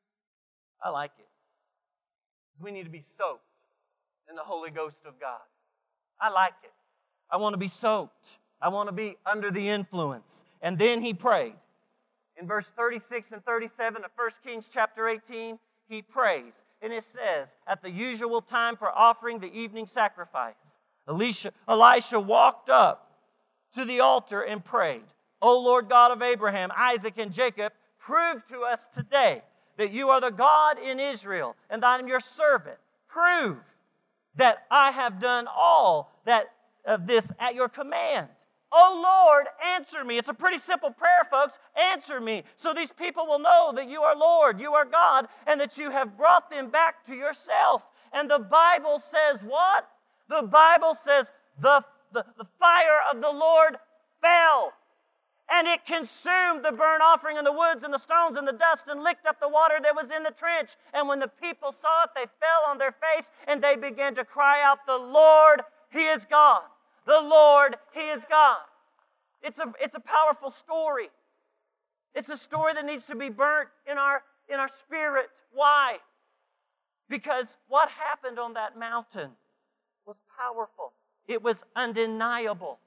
[0.83, 1.28] I like it.
[2.59, 3.43] Because we need to be soaked
[4.29, 5.39] in the Holy Ghost of God.
[6.19, 6.71] I like it.
[7.31, 8.37] I want to be soaked.
[8.61, 10.43] I want to be under the influence.
[10.61, 11.55] And then he prayed.
[12.39, 16.63] In verse 36 and 37 of 1 Kings chapter 18, he prays.
[16.81, 22.69] And it says, at the usual time for offering the evening sacrifice, Elisha, Elisha walked
[22.69, 23.11] up
[23.73, 25.03] to the altar and prayed,
[25.41, 29.41] O Lord God of Abraham, Isaac, and Jacob, prove to us today
[29.79, 32.77] that you are the God in Israel and that I am your servant.
[33.07, 33.57] Prove
[34.35, 36.51] that I have done all that
[36.83, 38.27] of this at your command.
[38.73, 40.17] Oh Lord, answer me.
[40.17, 41.59] It's a pretty simple prayer, folks.
[41.93, 42.43] Answer me.
[42.57, 45.89] So these people will know that you are Lord, you are God, and that you
[45.89, 47.87] have brought them back to yourself.
[48.11, 49.89] And the Bible says what?
[50.27, 53.77] The Bible says the, the, the fire of the Lord
[54.21, 54.73] fell
[55.51, 58.87] and it consumed the burnt offering and the woods and the stones and the dust
[58.87, 60.75] and licked up the water that was in the trench.
[60.93, 64.25] And when the people saw it, they fell on their face and they began to
[64.25, 66.61] cry out, The Lord, He is God.
[67.05, 68.59] The Lord, He is God.
[69.41, 71.09] It's a, it's a powerful story.
[72.13, 75.29] It's a story that needs to be burnt in our, in our spirit.
[75.51, 75.97] Why?
[77.09, 79.31] Because what happened on that mountain
[80.05, 80.93] was powerful,
[81.27, 82.79] it was undeniable.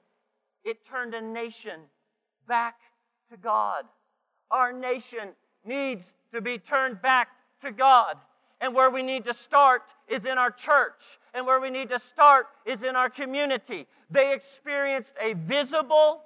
[0.63, 1.81] It turned a nation
[2.47, 2.75] back
[3.31, 3.85] to God.
[4.51, 5.29] Our nation
[5.65, 7.29] needs to be turned back
[7.61, 8.17] to God.
[8.61, 11.19] And where we need to start is in our church.
[11.33, 13.87] And where we need to start is in our community.
[14.09, 16.21] They experienced a visible,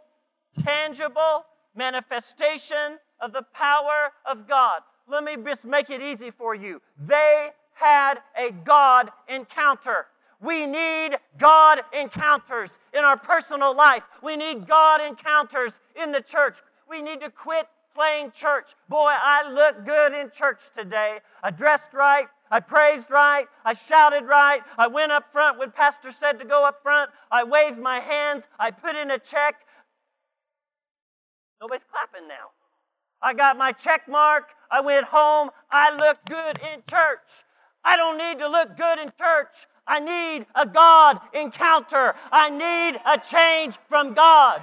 [0.59, 4.81] tangible manifestation of the power of God.
[5.07, 6.81] Let me just make it easy for you.
[6.99, 10.05] They had a God encounter.
[10.41, 14.05] We need God encounters in our personal life.
[14.21, 16.59] We need God encounters in the church.
[16.89, 18.73] We need to quit playing church.
[18.89, 21.19] Boy, I look good in church today.
[21.41, 22.27] I dressed right.
[22.51, 23.47] I praised right.
[23.65, 24.61] I shouted right.
[24.77, 27.09] I went up front when Pastor said to go up front.
[27.31, 28.47] I waved my hands.
[28.59, 29.55] I put in a check.
[31.59, 32.51] Nobody's clapping now.
[33.21, 34.49] I got my check mark.
[34.69, 35.49] I went home.
[35.71, 37.43] I looked good in church.
[37.83, 39.67] I don't need to look good in church.
[39.87, 42.15] I need a God encounter.
[42.31, 44.61] I need a change from God.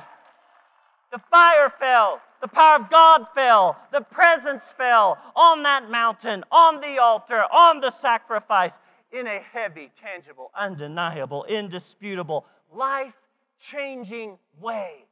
[1.11, 2.21] The fire fell.
[2.43, 3.79] The power of God fell.
[3.91, 8.79] The presence fell on that mountain, on the altar, on the sacrifice
[9.13, 13.17] in a heavy, tangible, undeniable, indisputable, life
[13.59, 15.07] changing way.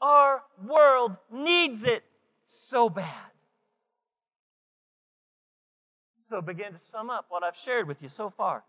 [0.00, 2.04] Our world needs it
[2.44, 3.30] so bad.
[6.28, 8.64] So, begin to sum up what I've shared with you so far.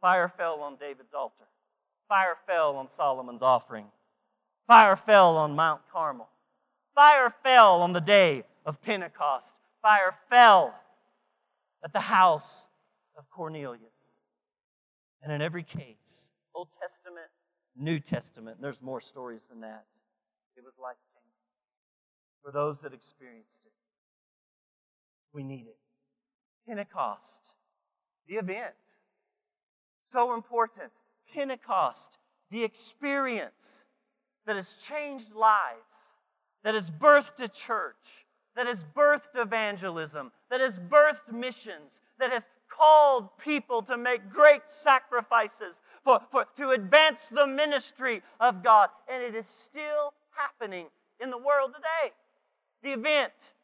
[0.00, 1.44] Fire fell on David's altar.
[2.08, 3.84] Fire fell on Solomon's offering.
[4.66, 6.26] Fire fell on Mount Carmel.
[6.94, 9.54] Fire fell on the day of Pentecost.
[9.82, 10.74] Fire fell
[11.84, 12.66] at the house
[13.18, 13.82] of Cornelius.
[15.22, 17.28] And in every case, Old Testament,
[17.76, 19.84] New Testament, there's more stories than that.
[20.56, 21.30] It was life changing
[22.42, 23.72] for those that experienced it.
[25.34, 25.76] We need it.
[26.66, 27.54] Pentecost,
[28.28, 28.74] the event,
[30.00, 30.92] so important.
[31.32, 32.18] Pentecost,
[32.50, 33.84] the experience
[34.46, 36.16] that has changed lives,
[36.62, 42.44] that has birthed a church, that has birthed evangelism, that has birthed missions, that has
[42.68, 48.88] called people to make great sacrifices for, for, to advance the ministry of God.
[49.08, 50.86] And it is still happening
[51.20, 52.12] in the world today.
[52.82, 53.54] The event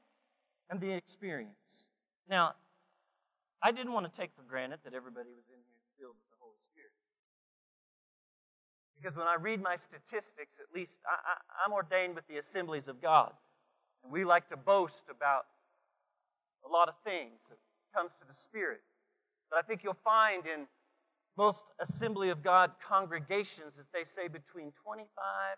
[0.70, 1.88] and the experience.
[2.28, 2.54] Now,
[3.62, 6.36] I didn't want to take for granted that everybody was in here filled with the
[6.40, 6.90] Holy Spirit.
[8.96, 13.00] Because when I read my statistics, at least I, am ordained with the assemblies of
[13.00, 13.32] God.
[14.02, 15.46] And we like to boast about
[16.64, 17.58] a lot of things that
[17.94, 18.80] comes to the Spirit.
[19.50, 20.66] But I think you'll find in
[21.36, 25.06] most Assembly of God congregations that they say between 25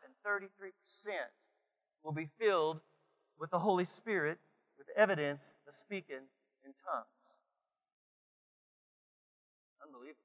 [0.05, 1.31] and 33 percent
[2.03, 2.81] will be filled
[3.39, 4.39] with the Holy Spirit
[4.79, 6.23] with evidence of speaking
[6.65, 7.41] in tongues.
[9.95, 10.19] Unbelievable.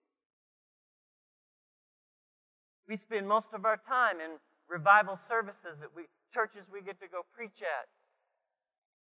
[2.87, 4.31] We spend most of our time in
[4.67, 6.03] revival services that we
[6.33, 7.87] churches we get to go preach at,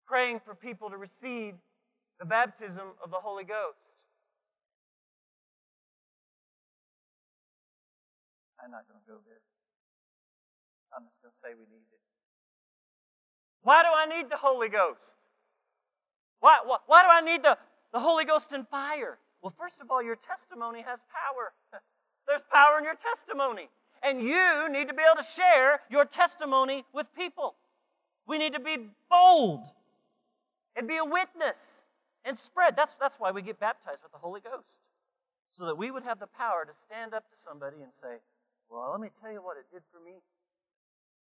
[0.08, 1.54] praying for people to receive
[2.20, 3.94] the baptism of the Holy Ghost.
[8.64, 9.42] I'm not going to go there.
[10.96, 12.02] I'm just going to say we need it.
[13.62, 15.16] Why do I need the Holy Ghost?
[16.40, 17.58] Why, why, why do I need the,
[17.94, 19.20] the Holy Ghost and fire?
[19.48, 21.54] Well, first of all, your testimony has power.
[22.28, 23.70] There's power in your testimony.
[24.04, 27.56] And you need to be able to share your testimony with people.
[28.28, 28.76] We need to be
[29.10, 29.64] bold
[30.76, 31.86] and be a witness
[32.26, 32.76] and spread.
[32.76, 34.80] That's, that's why we get baptized with the Holy Ghost.
[35.48, 38.20] So that we would have the power to stand up to somebody and say,
[38.70, 40.18] Well, let me tell you what it did for me.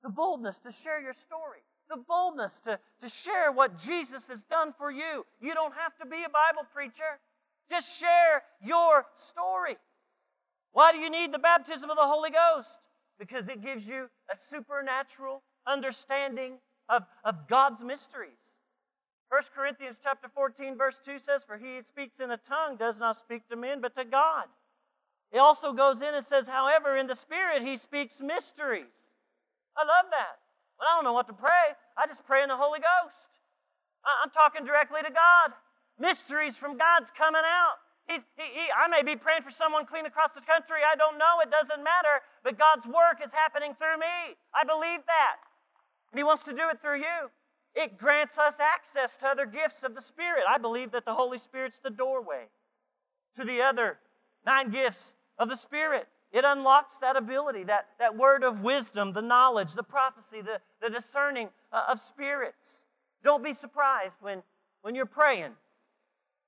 [0.05, 1.59] The boldness to share your story.
[1.91, 5.27] The boldness to, to share what Jesus has done for you.
[5.41, 7.19] You don't have to be a Bible preacher.
[7.73, 9.79] Just share your story.
[10.73, 12.79] Why do you need the baptism of the Holy Ghost?
[13.19, 16.59] Because it gives you a supernatural understanding
[16.91, 18.37] of, of God's mysteries.
[19.31, 23.17] 1 Corinthians chapter 14, verse 2 says, For he speaks in a tongue does not
[23.17, 24.45] speak to men, but to God.
[25.33, 28.93] It also goes in and says, However, in the Spirit he speaks mysteries.
[29.79, 30.37] I love that.
[30.77, 33.29] When I don't know what to pray, I just pray in the Holy Ghost.
[34.23, 35.55] I'm talking directly to God.
[35.99, 37.75] Mysteries from God's coming out.
[38.09, 40.79] He's, he, he, I may be praying for someone clean across the country.
[40.87, 41.41] I don't know.
[41.43, 42.21] It doesn't matter.
[42.43, 44.37] But God's work is happening through me.
[44.55, 45.37] I believe that.
[46.11, 47.31] And He wants to do it through you.
[47.75, 50.45] It grants us access to other gifts of the Spirit.
[50.49, 52.45] I believe that the Holy Spirit's the doorway
[53.37, 53.99] to the other
[54.45, 56.07] nine gifts of the Spirit.
[56.33, 60.91] It unlocks that ability, that, that word of wisdom, the knowledge, the prophecy, the, the
[60.91, 62.85] discerning uh, of spirits.
[63.23, 64.43] Don't be surprised when,
[64.83, 65.53] when you're praying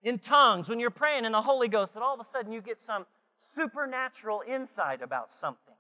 [0.05, 2.61] in tongues, when you're praying in the Holy Ghost, that all of a sudden you
[2.61, 5.75] get some supernatural insight about something.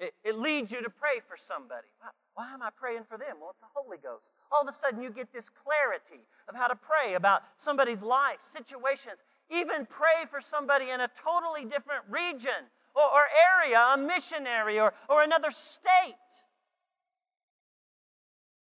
[0.00, 1.86] It, it leads you to pray for somebody.
[2.00, 3.36] Why, why am I praying for them?
[3.40, 4.32] Well, it's the Holy Ghost.
[4.50, 8.40] All of a sudden you get this clarity of how to pray about somebody's life,
[8.40, 9.22] situations.
[9.50, 12.58] Even pray for somebody in a totally different region
[12.96, 13.22] or, or
[13.62, 16.14] area, a missionary or, or another state.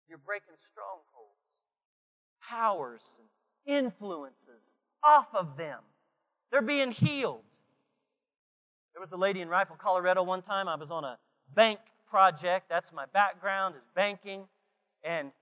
[0.09, 1.39] You're breaking strongholds,
[2.43, 3.29] powers, and
[3.67, 5.81] influences off of them.
[6.51, 7.43] They're being healed.
[8.93, 10.69] There was a lady in Rifle, Colorado one time.
[10.69, 11.19] I was on a
[11.55, 12.69] bank project.
[12.69, 14.45] That's my background is banking.
[15.03, 15.33] And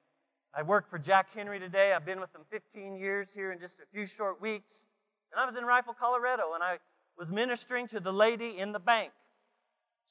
[0.54, 1.92] I work for Jack Henry today.
[1.92, 4.86] I've been with them 15 years here in just a few short weeks.
[5.32, 6.78] And I was in Rifle, Colorado, and I
[7.18, 9.12] was ministering to the lady in the bank.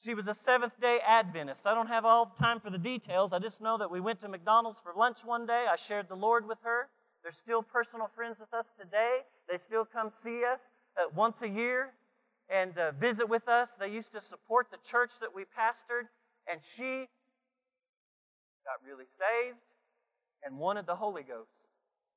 [0.02, 1.66] She was a Seventh day Adventist.
[1.66, 3.32] I don't have all the time for the details.
[3.32, 5.66] I just know that we went to McDonald's for lunch one day.
[5.70, 6.88] I shared the Lord with her.
[7.22, 9.20] They're still personal friends with us today.
[9.48, 11.90] They still come see us uh, once a year
[12.48, 13.76] and uh, visit with us.
[13.78, 16.08] They used to support the church that we pastored,
[16.50, 17.06] and she
[18.64, 19.58] got really saved
[20.44, 21.70] and wanted the Holy Ghost.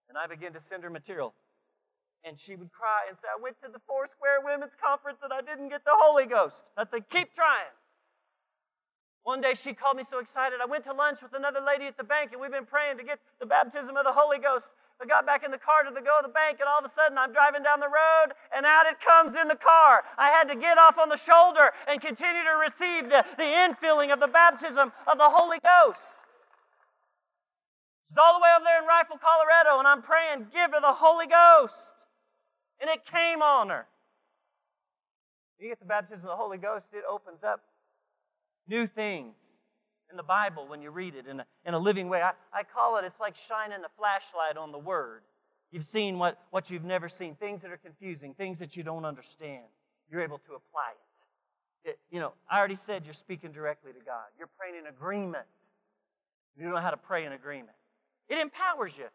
[0.10, 1.34] And I began to send her material.
[2.24, 5.32] And she would cry and say, I went to the Four Square Women's Conference and
[5.32, 6.70] I didn't get the Holy Ghost.
[6.76, 7.70] I'd say, keep trying.
[9.24, 10.60] One day she called me so excited.
[10.62, 13.04] I went to lunch with another lady at the bank and we've been praying to
[13.04, 14.72] get the baptism of the Holy Ghost.
[15.02, 16.86] I got back in the car to the go to the bank, and all of
[16.86, 20.04] a sudden I'm driving down the road, and out it comes in the car.
[20.18, 24.14] I had to get off on the shoulder and continue to receive the, the infilling
[24.14, 26.16] of the baptism of the Holy Ghost.
[28.08, 30.94] She's all the way over there in Rifle, Colorado, and I'm praying, give her the
[30.94, 32.06] Holy Ghost.
[32.80, 33.86] And it came on her.
[35.60, 37.62] You get the baptism of the Holy Ghost, it opens up
[38.68, 39.36] new things
[40.16, 42.22] in the Bible when you read it in a, in a living way.
[42.22, 45.24] I, I call it, it's like shining a flashlight on the Word.
[45.72, 49.04] You've seen what, what you've never seen, things that are confusing, things that you don't
[49.04, 49.66] understand.
[50.10, 50.92] You're able to apply
[51.84, 51.90] it.
[51.90, 54.24] it you know, I already said you're speaking directly to God.
[54.38, 55.44] You're praying in agreement.
[56.58, 57.76] You know how to pray in agreement.
[58.30, 59.08] It empowers you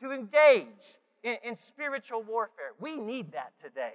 [0.00, 2.72] to engage in, in spiritual warfare.
[2.80, 3.92] We need that today.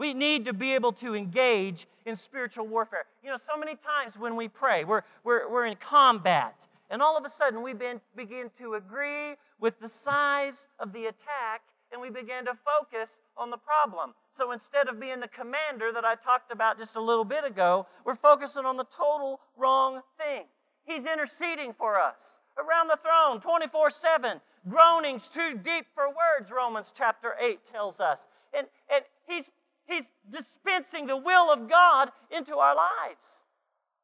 [0.00, 3.04] We need to be able to engage in spiritual warfare.
[3.22, 7.18] You know, so many times when we pray, we're, we're, we're in combat, and all
[7.18, 11.60] of a sudden we been, begin to agree with the size of the attack
[11.92, 14.14] and we begin to focus on the problem.
[14.30, 17.86] So instead of being the commander that I talked about just a little bit ago,
[18.06, 20.44] we're focusing on the total wrong thing.
[20.84, 24.40] He's interceding for us around the throne 24 7.
[24.70, 28.28] Groanings too deep for words, Romans chapter 8 tells us.
[28.54, 29.50] And, and he's
[29.90, 33.44] He's dispensing the will of God into our lives.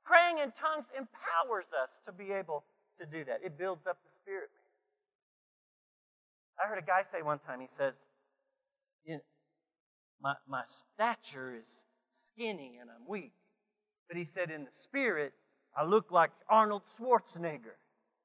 [0.05, 2.64] Praying in tongues empowers us to be able
[2.99, 3.41] to do that.
[3.45, 4.51] It builds up the spirit,
[6.59, 6.64] man.
[6.64, 7.97] I heard a guy say one time, he says,
[10.22, 13.32] my, my stature is skinny and I'm weak.
[14.09, 15.32] But he said, in the spirit,
[15.76, 17.76] I look like Arnold Schwarzenegger.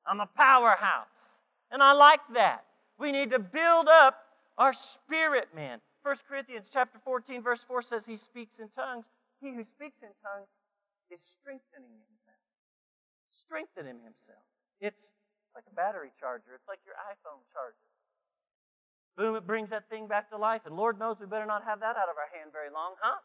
[0.07, 1.41] I'm a powerhouse.
[1.69, 2.65] And I like that.
[2.97, 4.17] We need to build up
[4.57, 5.79] our spirit, man.
[6.03, 9.09] 1 Corinthians chapter 14, verse 4 says he speaks in tongues.
[9.39, 10.49] He who speaks in tongues
[11.11, 12.41] is strengthening himself.
[13.27, 14.41] Strengthening himself.
[14.81, 16.55] It's, it's like a battery charger.
[16.55, 17.85] It's like your iPhone charger.
[19.17, 20.61] Boom, it brings that thing back to life.
[20.65, 23.19] And Lord knows we better not have that out of our hand very long, huh?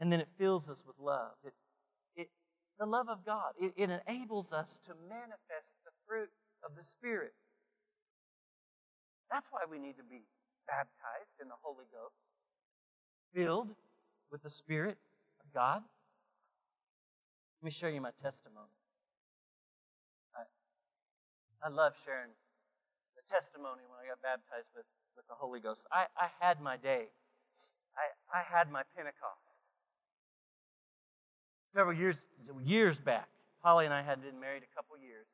[0.00, 1.32] And then it fills us with love.
[1.44, 1.52] It,
[2.16, 2.28] it,
[2.78, 3.52] the love of God.
[3.60, 6.30] It, it enables us to manifest the fruit
[6.64, 7.34] of the Spirit.
[9.30, 10.22] That's why we need to be
[10.70, 12.22] baptized in the Holy Ghost,
[13.34, 13.74] filled
[14.30, 14.96] with the Spirit
[15.42, 15.82] of God.
[15.82, 18.70] Let me show you my testimony.
[20.32, 20.46] I,
[21.66, 22.30] I love sharing
[23.18, 25.86] the testimony when I got baptized with, with the Holy Ghost.
[25.90, 27.10] I, I had my day.
[27.98, 29.68] I, I had my Pentecost.
[31.68, 32.24] Several years,
[32.64, 33.28] years back,
[33.60, 35.26] Holly and I had been married a couple years.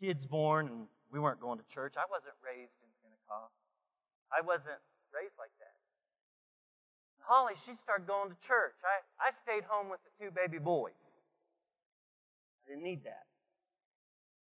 [0.00, 1.94] Kids born, and we weren't going to church.
[1.96, 2.90] I wasn't raised in
[3.26, 3.54] Pentecost.
[4.32, 4.78] I wasn't
[5.14, 5.74] raised like that.
[7.20, 8.74] Holly, she started going to church.
[8.84, 11.22] I, I stayed home with the two baby boys.
[12.66, 13.26] I didn't need that.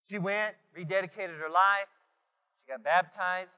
[0.08, 1.90] She went, rededicated her life,
[2.62, 3.58] she got baptized,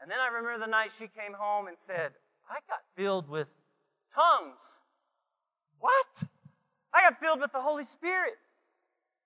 [0.00, 2.12] and then I remember the night she came home and said,
[2.48, 3.48] I got filled with
[4.14, 4.80] tongues.
[5.80, 6.28] What?
[6.92, 8.36] I got filled with the Holy Spirit.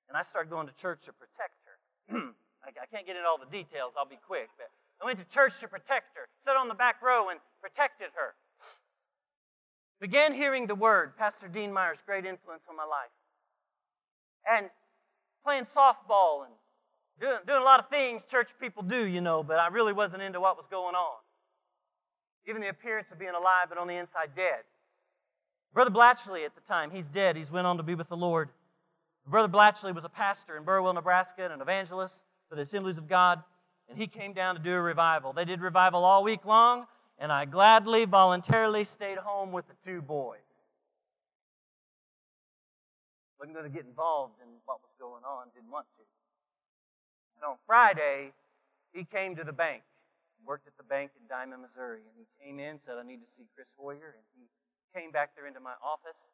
[0.08, 2.32] And I started going to church to protect her.
[2.62, 4.70] I can't get into all the details, I'll be quick, but
[5.02, 8.34] I went to church to protect her, sat on the back row and protected her.
[10.00, 13.10] Began hearing the word, Pastor Dean Meyer's great influence on my life.
[14.48, 14.70] And
[15.44, 16.52] playing softball and
[17.20, 20.22] doing, doing a lot of things church people do, you know, but I really wasn't
[20.22, 21.18] into what was going on.
[22.46, 24.62] Even the appearance of being alive, but on the inside dead.
[25.72, 27.36] Brother Blatchley at the time, he's dead.
[27.36, 28.50] He's went on to be with the Lord.
[29.26, 33.08] Brother Blatchley was a pastor in Burwell, Nebraska, and an evangelist for the Assemblies of
[33.08, 33.42] God,
[33.88, 35.32] and he came down to do a revival.
[35.32, 36.86] They did revival all week long,
[37.18, 40.38] and I gladly, voluntarily stayed home with the two boys.
[43.38, 46.02] Wasn't going to get involved in what was going on, didn't want to.
[47.36, 48.32] And on Friday,
[48.92, 49.82] he came to the bank,
[50.46, 53.30] worked at the bank in Diamond, Missouri, and he came in, said, I need to
[53.30, 54.46] see Chris Hoyer, and he
[54.94, 56.30] came back there into my office,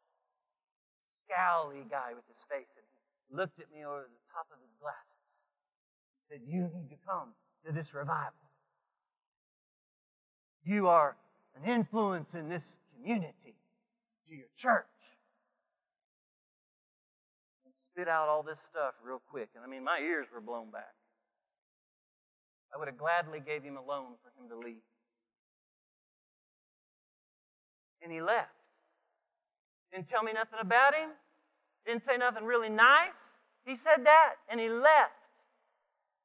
[1.01, 2.85] scowly guy with his face, and
[3.29, 5.48] he looked at me over the top of his glasses.
[6.29, 7.33] Said, You need to come
[7.65, 8.33] to this revival.
[10.63, 11.17] You are
[11.57, 13.55] an influence in this community,
[14.27, 14.85] to your church.
[17.65, 19.49] And spit out all this stuff real quick.
[19.55, 20.95] And I mean, my ears were blown back.
[22.75, 24.83] I would have gladly gave him a loan for him to leave.
[28.03, 28.51] And he left.
[29.93, 31.09] Didn't tell me nothing about him.
[31.87, 33.19] Didn't say nothing really nice.
[33.65, 35.18] He said that, and he left.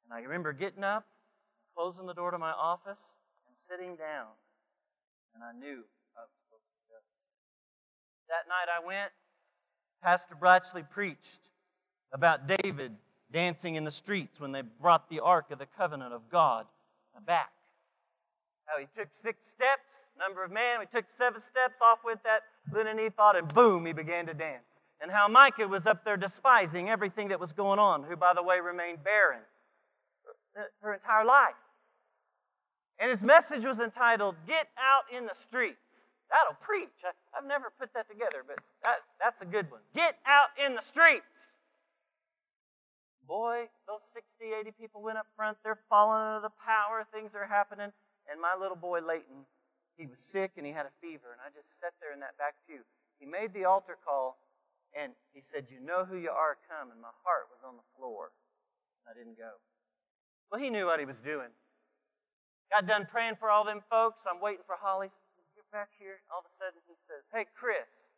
[0.04, 1.06] And I remember getting up,
[1.76, 4.28] closing the door to my office, and sitting down.
[5.34, 5.82] And I knew
[6.16, 6.96] I was supposed to go.
[8.28, 9.10] That night I went.
[10.02, 11.50] Pastor Blatchley preached
[12.12, 12.92] about David
[13.32, 16.66] dancing in the streets when they brought the Ark of the Covenant of God
[17.26, 17.50] back.
[18.66, 22.42] How he took six steps, number of man, we took seven steps off with that
[22.72, 24.80] linen ephod, and boom, he began to dance.
[25.00, 28.42] And how Michal was up there despising everything that was going on, who, by the
[28.42, 29.40] way, remained barren
[30.80, 31.54] her entire life.
[32.98, 36.12] And his message was entitled, Get Out in the Streets.
[36.30, 37.04] That'll preach.
[37.04, 39.80] I, have never put that together, but that, that's a good one.
[39.94, 41.50] Get out in the streets.
[43.26, 45.56] Boy, those 60, 80 people went up front.
[45.64, 47.06] They're falling under the power.
[47.12, 47.90] Things are happening.
[48.30, 49.46] And my little boy, Leighton,
[49.96, 51.32] he was sick and he had a fever.
[51.32, 52.80] And I just sat there in that back pew.
[53.18, 54.36] He made the altar call
[54.92, 56.90] and he said, You know who you are, come.
[56.90, 58.32] And my heart was on the floor.
[59.08, 59.50] I didn't go.
[60.50, 61.48] Well, he knew what he was doing.
[62.70, 64.22] Got done praying for all them folks.
[64.30, 65.08] I'm waiting for Holly.
[65.54, 66.18] Get back here.
[66.32, 68.10] All of a sudden, he says, Hey, Chris,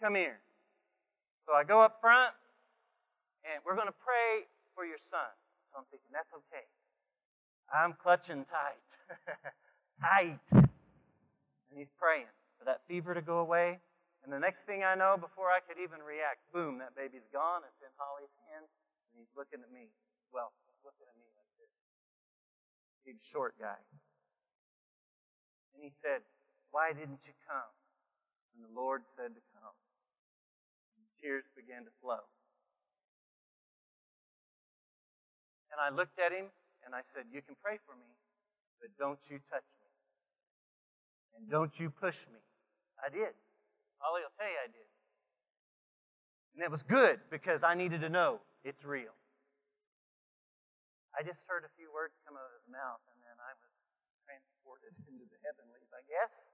[0.00, 0.38] come here.
[1.46, 2.32] So I go up front,
[3.42, 5.26] and we're going to pray for your son.
[5.72, 6.64] So I'm thinking, that's okay.
[7.72, 8.88] I'm clutching tight.
[10.00, 10.46] tight.
[10.52, 13.80] And he's praying for that fever to go away.
[14.22, 17.66] And the next thing I know, before I could even react, boom, that baby's gone.
[17.66, 18.70] It's in Holly's hands.
[19.10, 19.90] And he's looking at me.
[20.30, 21.31] Well, he's looking at me.
[23.04, 23.80] Big short guy.
[25.74, 26.22] And he said,
[26.70, 27.72] Why didn't you come?
[28.54, 29.76] And the Lord said to come.
[30.96, 32.22] And tears began to flow.
[35.72, 36.46] And I looked at him
[36.84, 38.10] and I said, You can pray for me,
[38.80, 39.88] but don't you touch me.
[41.38, 42.38] And don't you push me.
[43.02, 43.32] I did.
[44.02, 44.88] Will tell you I did.
[46.54, 49.12] And it was good because I needed to know it's real.
[51.18, 53.72] I just heard a few words come out of his mouth, and then I was
[54.24, 56.48] transported into the heavenlies, I guess.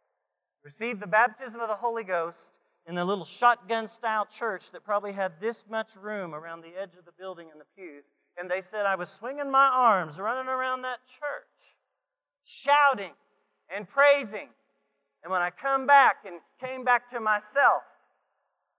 [0.62, 5.12] Received the baptism of the Holy Ghost in a little shotgun style church that probably
[5.12, 8.60] had this much room around the edge of the building in the pews and they
[8.60, 11.76] said I was swinging my arms, running around that church,
[12.44, 13.12] shouting
[13.74, 14.48] and praising.
[15.24, 17.82] And when I come back and came back to myself,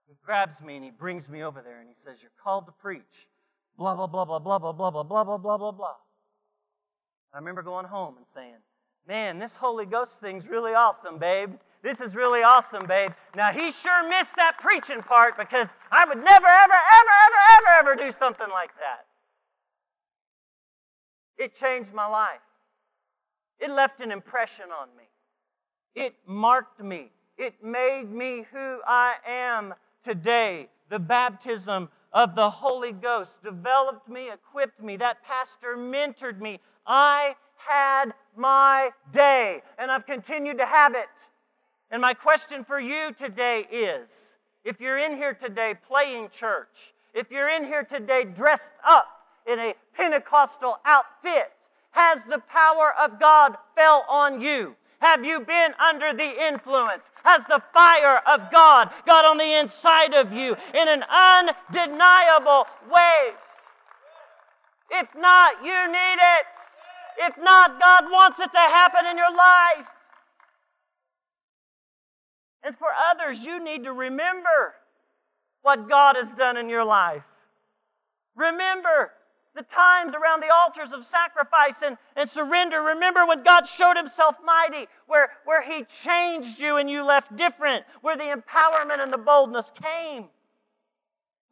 [0.08, 2.72] he grabs me and he brings me over there and he says, You're called to
[2.72, 3.28] preach.
[3.80, 5.94] Blah, blah, blah, blah, blah, blah, blah, blah, blah, blah, blah, blah, blah.
[7.32, 8.56] I remember going home and saying,
[9.08, 11.54] Man, this Holy Ghost thing's really awesome, babe.
[11.80, 13.12] This is really awesome, babe.
[13.34, 17.90] Now, he sure missed that preaching part because I would never, ever, ever, ever, ever,
[17.92, 19.06] ever do something like that.
[21.42, 22.42] It changed my life.
[23.60, 25.04] It left an impression on me.
[25.94, 27.10] It marked me.
[27.38, 29.72] It made me who I am
[30.02, 30.68] today.
[30.90, 34.96] The baptism of the Holy Ghost developed me, equipped me.
[34.96, 36.60] That pastor mentored me.
[36.86, 41.08] I had my day, and I've continued to have it.
[41.90, 44.34] And my question for you today is
[44.64, 49.08] if you're in here today playing church, if you're in here today dressed up
[49.46, 51.52] in a Pentecostal outfit,
[51.90, 54.76] has the power of God fell on you?
[55.00, 57.02] Have you been under the influence?
[57.24, 63.32] Has the fire of God got on the inside of you in an undeniable way?
[64.90, 66.46] If not, you need it.
[67.28, 69.86] If not, God wants it to happen in your life.
[72.62, 74.74] And for others, you need to remember
[75.62, 77.26] what God has done in your life.
[78.36, 79.12] Remember
[79.54, 82.80] the times around the altars of sacrifice and, and surrender.
[82.80, 87.84] Remember when God showed himself mighty, where, where he changed you and you left different,
[88.02, 90.28] where the empowerment and the boldness came.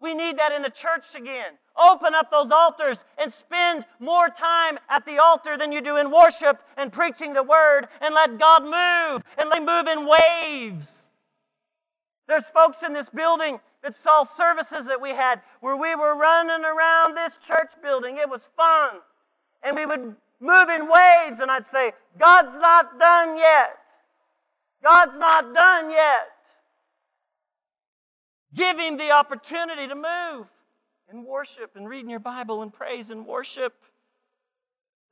[0.01, 1.53] We need that in the church again.
[1.77, 6.11] Open up those altars and spend more time at the altar than you do in
[6.11, 11.08] worship and preaching the word and let God move and let Him move in waves.
[12.29, 16.65] There's folks in this building that saw services that we had where we were running
[16.65, 18.19] around this church building.
[18.19, 18.97] It was fun.
[19.63, 23.79] And we would move in waves, and I'd say, God's not done yet.
[24.83, 26.29] God's not done yet.
[28.55, 30.51] Give Him the opportunity to move
[31.11, 33.73] in worship and reading your Bible and praise and worship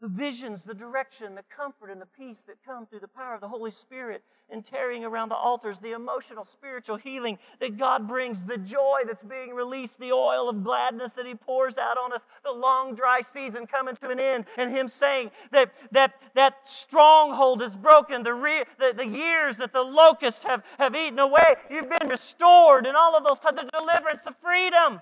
[0.01, 3.40] the visions, the direction, the comfort, and the peace that come through the power of
[3.40, 8.44] the Holy Spirit and tarrying around the altars, the emotional, spiritual healing that God brings,
[8.44, 12.22] the joy that's being released, the oil of gladness that He pours out on us,
[12.44, 17.62] the long dry season coming to an end, and Him saying that that, that stronghold
[17.62, 21.88] is broken, the, re, the, the years that the locusts have, have eaten away, you've
[21.88, 25.01] been restored, and all of those, the deliverance, the freedom,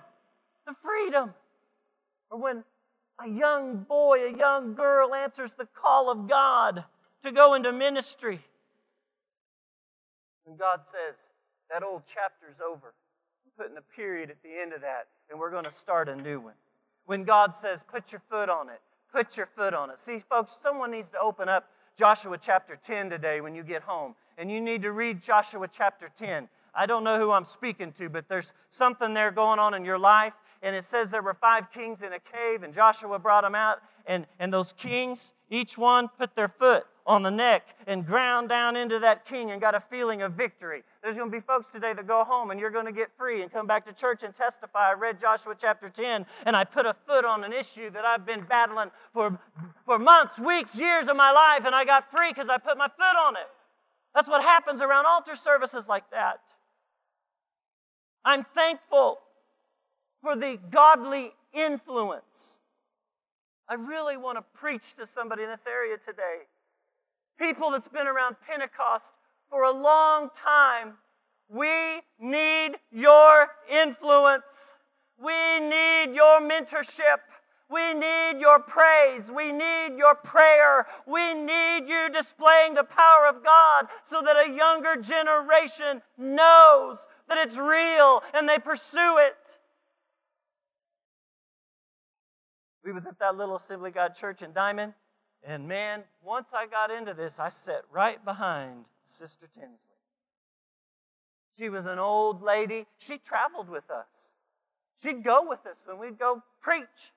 [0.65, 1.33] the freedom.
[2.31, 2.63] Or when
[3.23, 6.83] a young boy, a young girl answers the call of God
[7.23, 8.39] to go into ministry.
[10.47, 11.29] And God says,
[11.71, 12.93] that old chapter's over.
[13.45, 16.15] I'm putting a period at the end of that, and we're going to start a
[16.15, 16.53] new one.
[17.05, 18.79] When God says, put your foot on it,
[19.11, 19.99] put your foot on it.
[19.99, 24.15] See, folks, someone needs to open up Joshua chapter 10 today when you get home,
[24.37, 26.49] and you need to read Joshua chapter 10.
[26.75, 29.97] I don't know who I'm speaking to, but there's something there going on in your
[29.97, 30.35] life
[30.65, 33.83] and it says there were five kings in a cave, and Joshua brought them out,
[34.07, 38.75] and, and those kings, each one put their foot on the neck and ground down
[38.75, 40.81] into that king and got a feeling of victory.
[41.03, 43.43] There's going to be folks today that go home and you're going to get free
[43.43, 44.89] and come back to church and testify.
[44.89, 48.25] I read Joshua chapter 10 and I put a foot on an issue that I've
[48.25, 49.39] been battling for,
[49.85, 52.87] for months, weeks, years of my life, and I got free because I put my
[52.87, 53.47] foot on it.
[54.15, 56.39] That's what happens around altar services like that.
[58.23, 59.19] I'm thankful
[60.25, 62.57] for the godly influence.
[63.69, 66.39] I really want to preach to somebody in this area today.
[67.37, 69.19] People that's been around Pentecost
[69.51, 70.93] for a long time.
[71.47, 71.69] We
[72.19, 74.75] need your influence.
[75.23, 77.21] We need your mentorship.
[77.69, 79.31] We need your praise.
[79.31, 80.87] We need your prayer.
[81.05, 87.37] We need you displaying the power of God so that a younger generation knows that
[87.37, 89.59] it's real and they pursue it.
[92.85, 94.93] We was at that little Assembly God church in Diamond,
[95.43, 99.95] and man, once I got into this, I sat right behind Sister Tinsley.
[101.57, 102.85] She was an old lady.
[102.99, 104.05] She traveled with us.
[105.01, 107.11] She'd go with us when we'd go preach.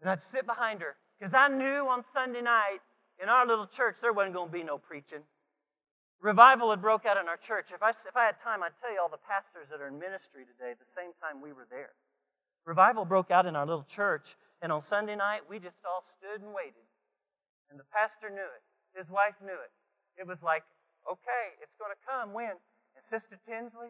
[0.00, 2.80] And I'd sit behind her because I knew on Sunday night
[3.22, 5.22] in our little church there wasn't going to be no preaching.
[6.20, 7.70] Revival had broke out in our church.
[7.72, 9.98] If I, if I had time, I'd tell you all the pastors that are in
[9.98, 11.90] ministry today the same time we were there.
[12.64, 16.40] Revival broke out in our little church, and on Sunday night, we just all stood
[16.40, 16.86] and waited.
[17.70, 18.98] And the pastor knew it.
[18.98, 20.20] His wife knew it.
[20.20, 20.62] It was like,
[21.10, 22.50] okay, it's going to come when?
[22.94, 23.88] And Sister Tinsley,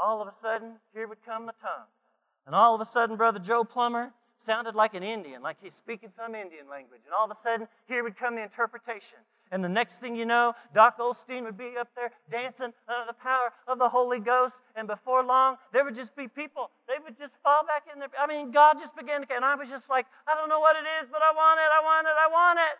[0.00, 2.16] all of a sudden, here would come the tongues.
[2.46, 6.10] And all of a sudden, Brother Joe Plummer sounded like an Indian, like he's speaking
[6.14, 7.00] some Indian language.
[7.04, 9.18] And all of a sudden, here would come the interpretation.
[9.50, 13.14] And the next thing you know, Doc Osteen would be up there dancing under the
[13.14, 14.62] power of the Holy Ghost.
[14.74, 16.70] And before long, there would just be people.
[16.88, 18.08] They would just fall back in there.
[18.18, 20.76] I mean, God just began to, and I was just like, I don't know what
[20.76, 22.78] it is, but I want it, I want it, I want it.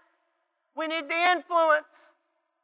[0.77, 2.13] We need the influence.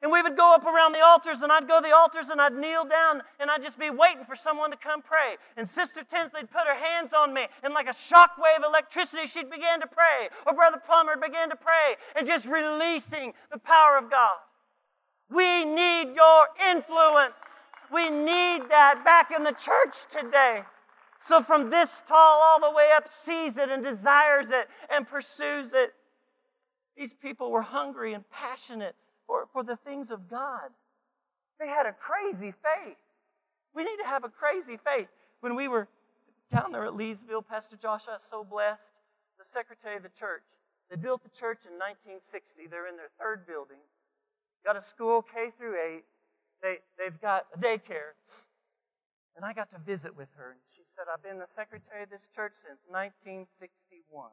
[0.03, 2.41] And we would go up around the altars, and I'd go to the altars, and
[2.41, 5.37] I'd kneel down, and I'd just be waiting for someone to come pray.
[5.59, 9.51] And Sister Tinsley'd put her hands on me, and like a shockwave of electricity, she'd
[9.51, 10.31] begin to pray.
[10.47, 14.39] Or Brother Plummer began to pray, and just releasing the power of God.
[15.29, 17.69] We need your influence.
[17.93, 20.63] We need that back in the church today.
[21.19, 25.75] So from this tall all the way up, sees it and desires it and pursues
[25.75, 25.93] it.
[26.97, 28.97] These people were hungry and passionate
[29.31, 30.71] for, for the things of God.
[31.61, 32.97] They had a crazy faith.
[33.75, 35.09] We need to have a crazy faith.
[35.41, 35.87] When we were
[36.51, 39.01] down there at Leesville, Pastor Josh, I was so blessed.
[39.39, 40.43] The secretary of the church.
[40.91, 42.67] They built the church in 1960.
[42.67, 43.79] They're in their third building.
[44.65, 46.05] Got a school K through 8.
[46.63, 48.19] They, they've got a daycare.
[49.37, 50.51] And I got to visit with her.
[50.51, 54.29] And she said, I've been the secretary of this church since 1961.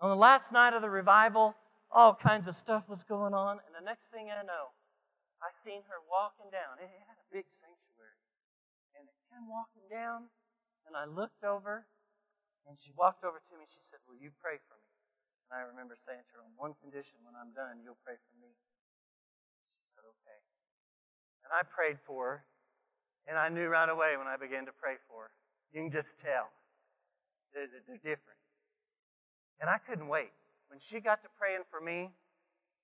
[0.00, 1.56] On the last night of the revival,
[1.90, 3.58] all kinds of stuff was going on.
[3.64, 4.72] And the next thing I know,
[5.40, 6.80] I seen her walking down.
[6.82, 8.22] It had a big sanctuary.
[8.98, 10.26] And it came walking down,
[10.88, 11.86] and I looked over,
[12.66, 13.64] and she walked over to me.
[13.70, 14.90] She said, Will you pray for me?
[15.48, 18.34] And I remember saying to her, On one condition, when I'm done, you'll pray for
[18.42, 18.50] me.
[19.64, 20.40] She said, Okay.
[21.46, 22.38] And I prayed for her,
[23.30, 25.32] and I knew right away when I began to pray for her.
[25.72, 26.50] You can just tell.
[27.54, 28.40] They're, they're different.
[29.60, 30.34] And I couldn't wait.
[30.68, 32.10] When she got to praying for me,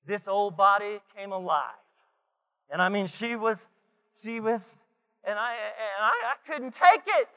[0.07, 1.75] this old body came alive.
[2.71, 3.69] And I mean, she was,
[4.15, 4.75] she was,
[5.25, 7.29] and I, and I, I couldn't take it.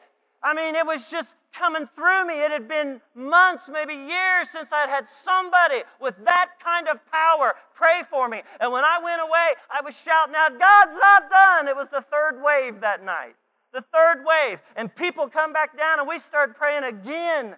[0.44, 2.36] I mean, it was just coming through me.
[2.36, 7.56] It had been months, maybe years since I'd had somebody with that kind of power
[7.74, 8.42] pray for me.
[8.60, 11.68] And when I went away, I was shouting out, God's not done.
[11.68, 13.36] It was the third wave that night.
[13.74, 14.62] The third wave.
[14.76, 17.56] And people come back down and we started praying again.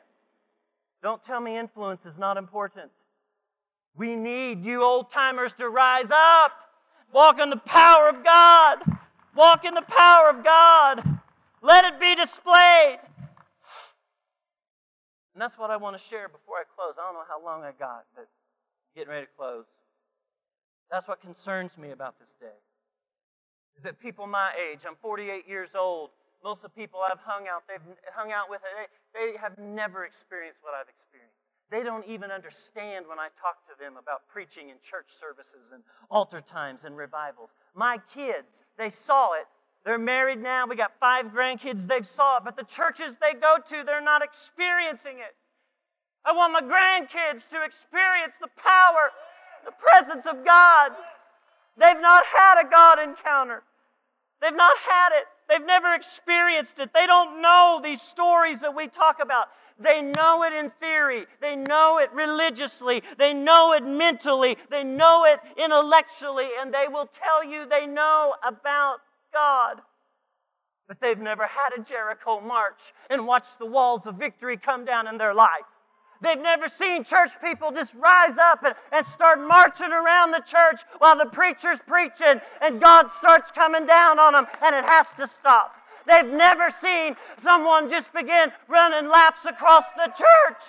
[1.01, 2.91] Don't tell me influence is not important.
[3.95, 6.51] We need you old timers to rise up.
[7.11, 8.79] Walk in the power of God.
[9.35, 11.03] Walk in the power of God.
[11.61, 12.99] Let it be displayed.
[15.33, 16.95] And that's what I want to share before I close.
[16.99, 18.27] I don't know how long I got, but I'm
[18.95, 19.65] getting ready to close.
[20.91, 22.47] That's what concerns me about this day.
[23.77, 26.09] Is that people my age, I'm 48 years old,
[26.43, 27.79] most of the people I've hung out, they've
[28.13, 28.61] hung out with,
[29.13, 31.35] they, they have never experienced what I've experienced.
[31.71, 35.83] They don't even understand when I talk to them about preaching in church services and
[36.09, 37.53] altar times and revivals.
[37.75, 39.45] My kids, they saw it,
[39.85, 40.67] they're married now.
[40.67, 41.87] We got five grandkids.
[41.87, 42.43] They've saw it.
[42.43, 45.35] But the churches they go to, they're not experiencing it.
[46.25, 49.09] I want my grandkids to experience the power,
[49.65, 50.91] the presence of God.
[51.77, 53.63] They've not had a God encounter.
[54.41, 55.25] They've not had it.
[55.49, 56.93] They've never experienced it.
[56.93, 59.47] They don't know these stories that we talk about.
[59.79, 61.25] They know it in theory.
[61.41, 63.01] They know it religiously.
[63.17, 64.57] They know it mentally.
[64.69, 66.49] They know it intellectually.
[66.59, 68.97] And they will tell you they know about
[69.33, 69.81] God.
[70.87, 75.07] But they've never had a Jericho march and watched the walls of victory come down
[75.07, 75.65] in their life.
[76.21, 80.81] They've never seen church people just rise up and, and start marching around the church
[80.97, 85.27] while the preacher's preaching and God starts coming down on them and it has to
[85.27, 85.75] stop.
[86.05, 90.63] They've never seen someone just begin running laps across the church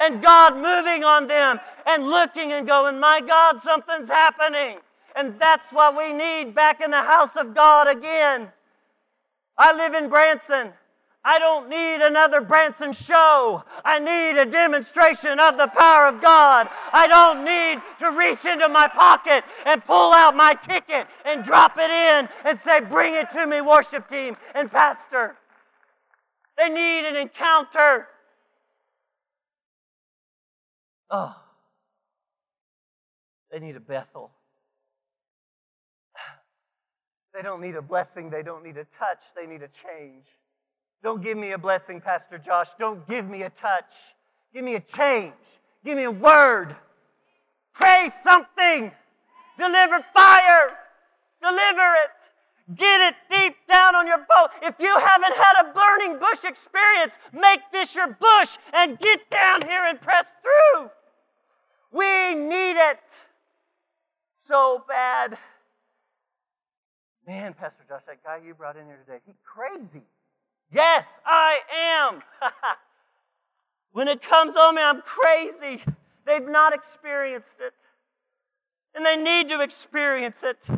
[0.00, 4.78] and God moving on them and looking and going, My God, something's happening.
[5.16, 8.48] And that's what we need back in the house of God again.
[9.56, 10.72] I live in Branson.
[11.22, 13.62] I don't need another Branson show.
[13.84, 16.68] I need a demonstration of the power of God.
[16.92, 21.76] I don't need to reach into my pocket and pull out my ticket and drop
[21.76, 25.36] it in and say, Bring it to me, worship team and pastor.
[26.56, 28.08] They need an encounter.
[31.10, 31.36] Oh,
[33.50, 34.30] they need a Bethel.
[37.34, 40.24] They don't need a blessing, they don't need a touch, they need a change.
[41.02, 42.68] Don't give me a blessing, Pastor Josh.
[42.78, 43.94] Don't give me a touch.
[44.52, 45.32] Give me a change.
[45.84, 46.76] Give me a word.
[47.72, 48.92] Pray something.
[49.56, 50.76] Deliver fire.
[51.40, 52.76] Deliver it.
[52.76, 54.50] Get it deep down on your boat.
[54.62, 59.62] If you haven't had a burning bush experience, make this your bush and get down
[59.62, 60.90] here and press through.
[61.92, 63.00] We need it
[64.34, 65.36] so bad.
[67.26, 70.04] Man, Pastor Josh, that guy you brought in here today, he's crazy.
[70.72, 71.58] Yes, I
[72.12, 72.22] am.
[73.92, 75.82] when it comes oh on me, I'm crazy.
[76.24, 77.74] They've not experienced it.
[78.94, 80.68] And they need to experience it.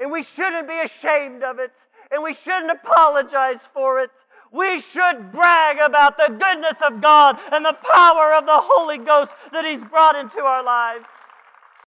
[0.00, 1.72] And we shouldn't be ashamed of it.
[2.10, 4.10] And we shouldn't apologize for it.
[4.52, 9.36] We should brag about the goodness of God and the power of the Holy Ghost
[9.52, 11.08] that He's brought into our lives.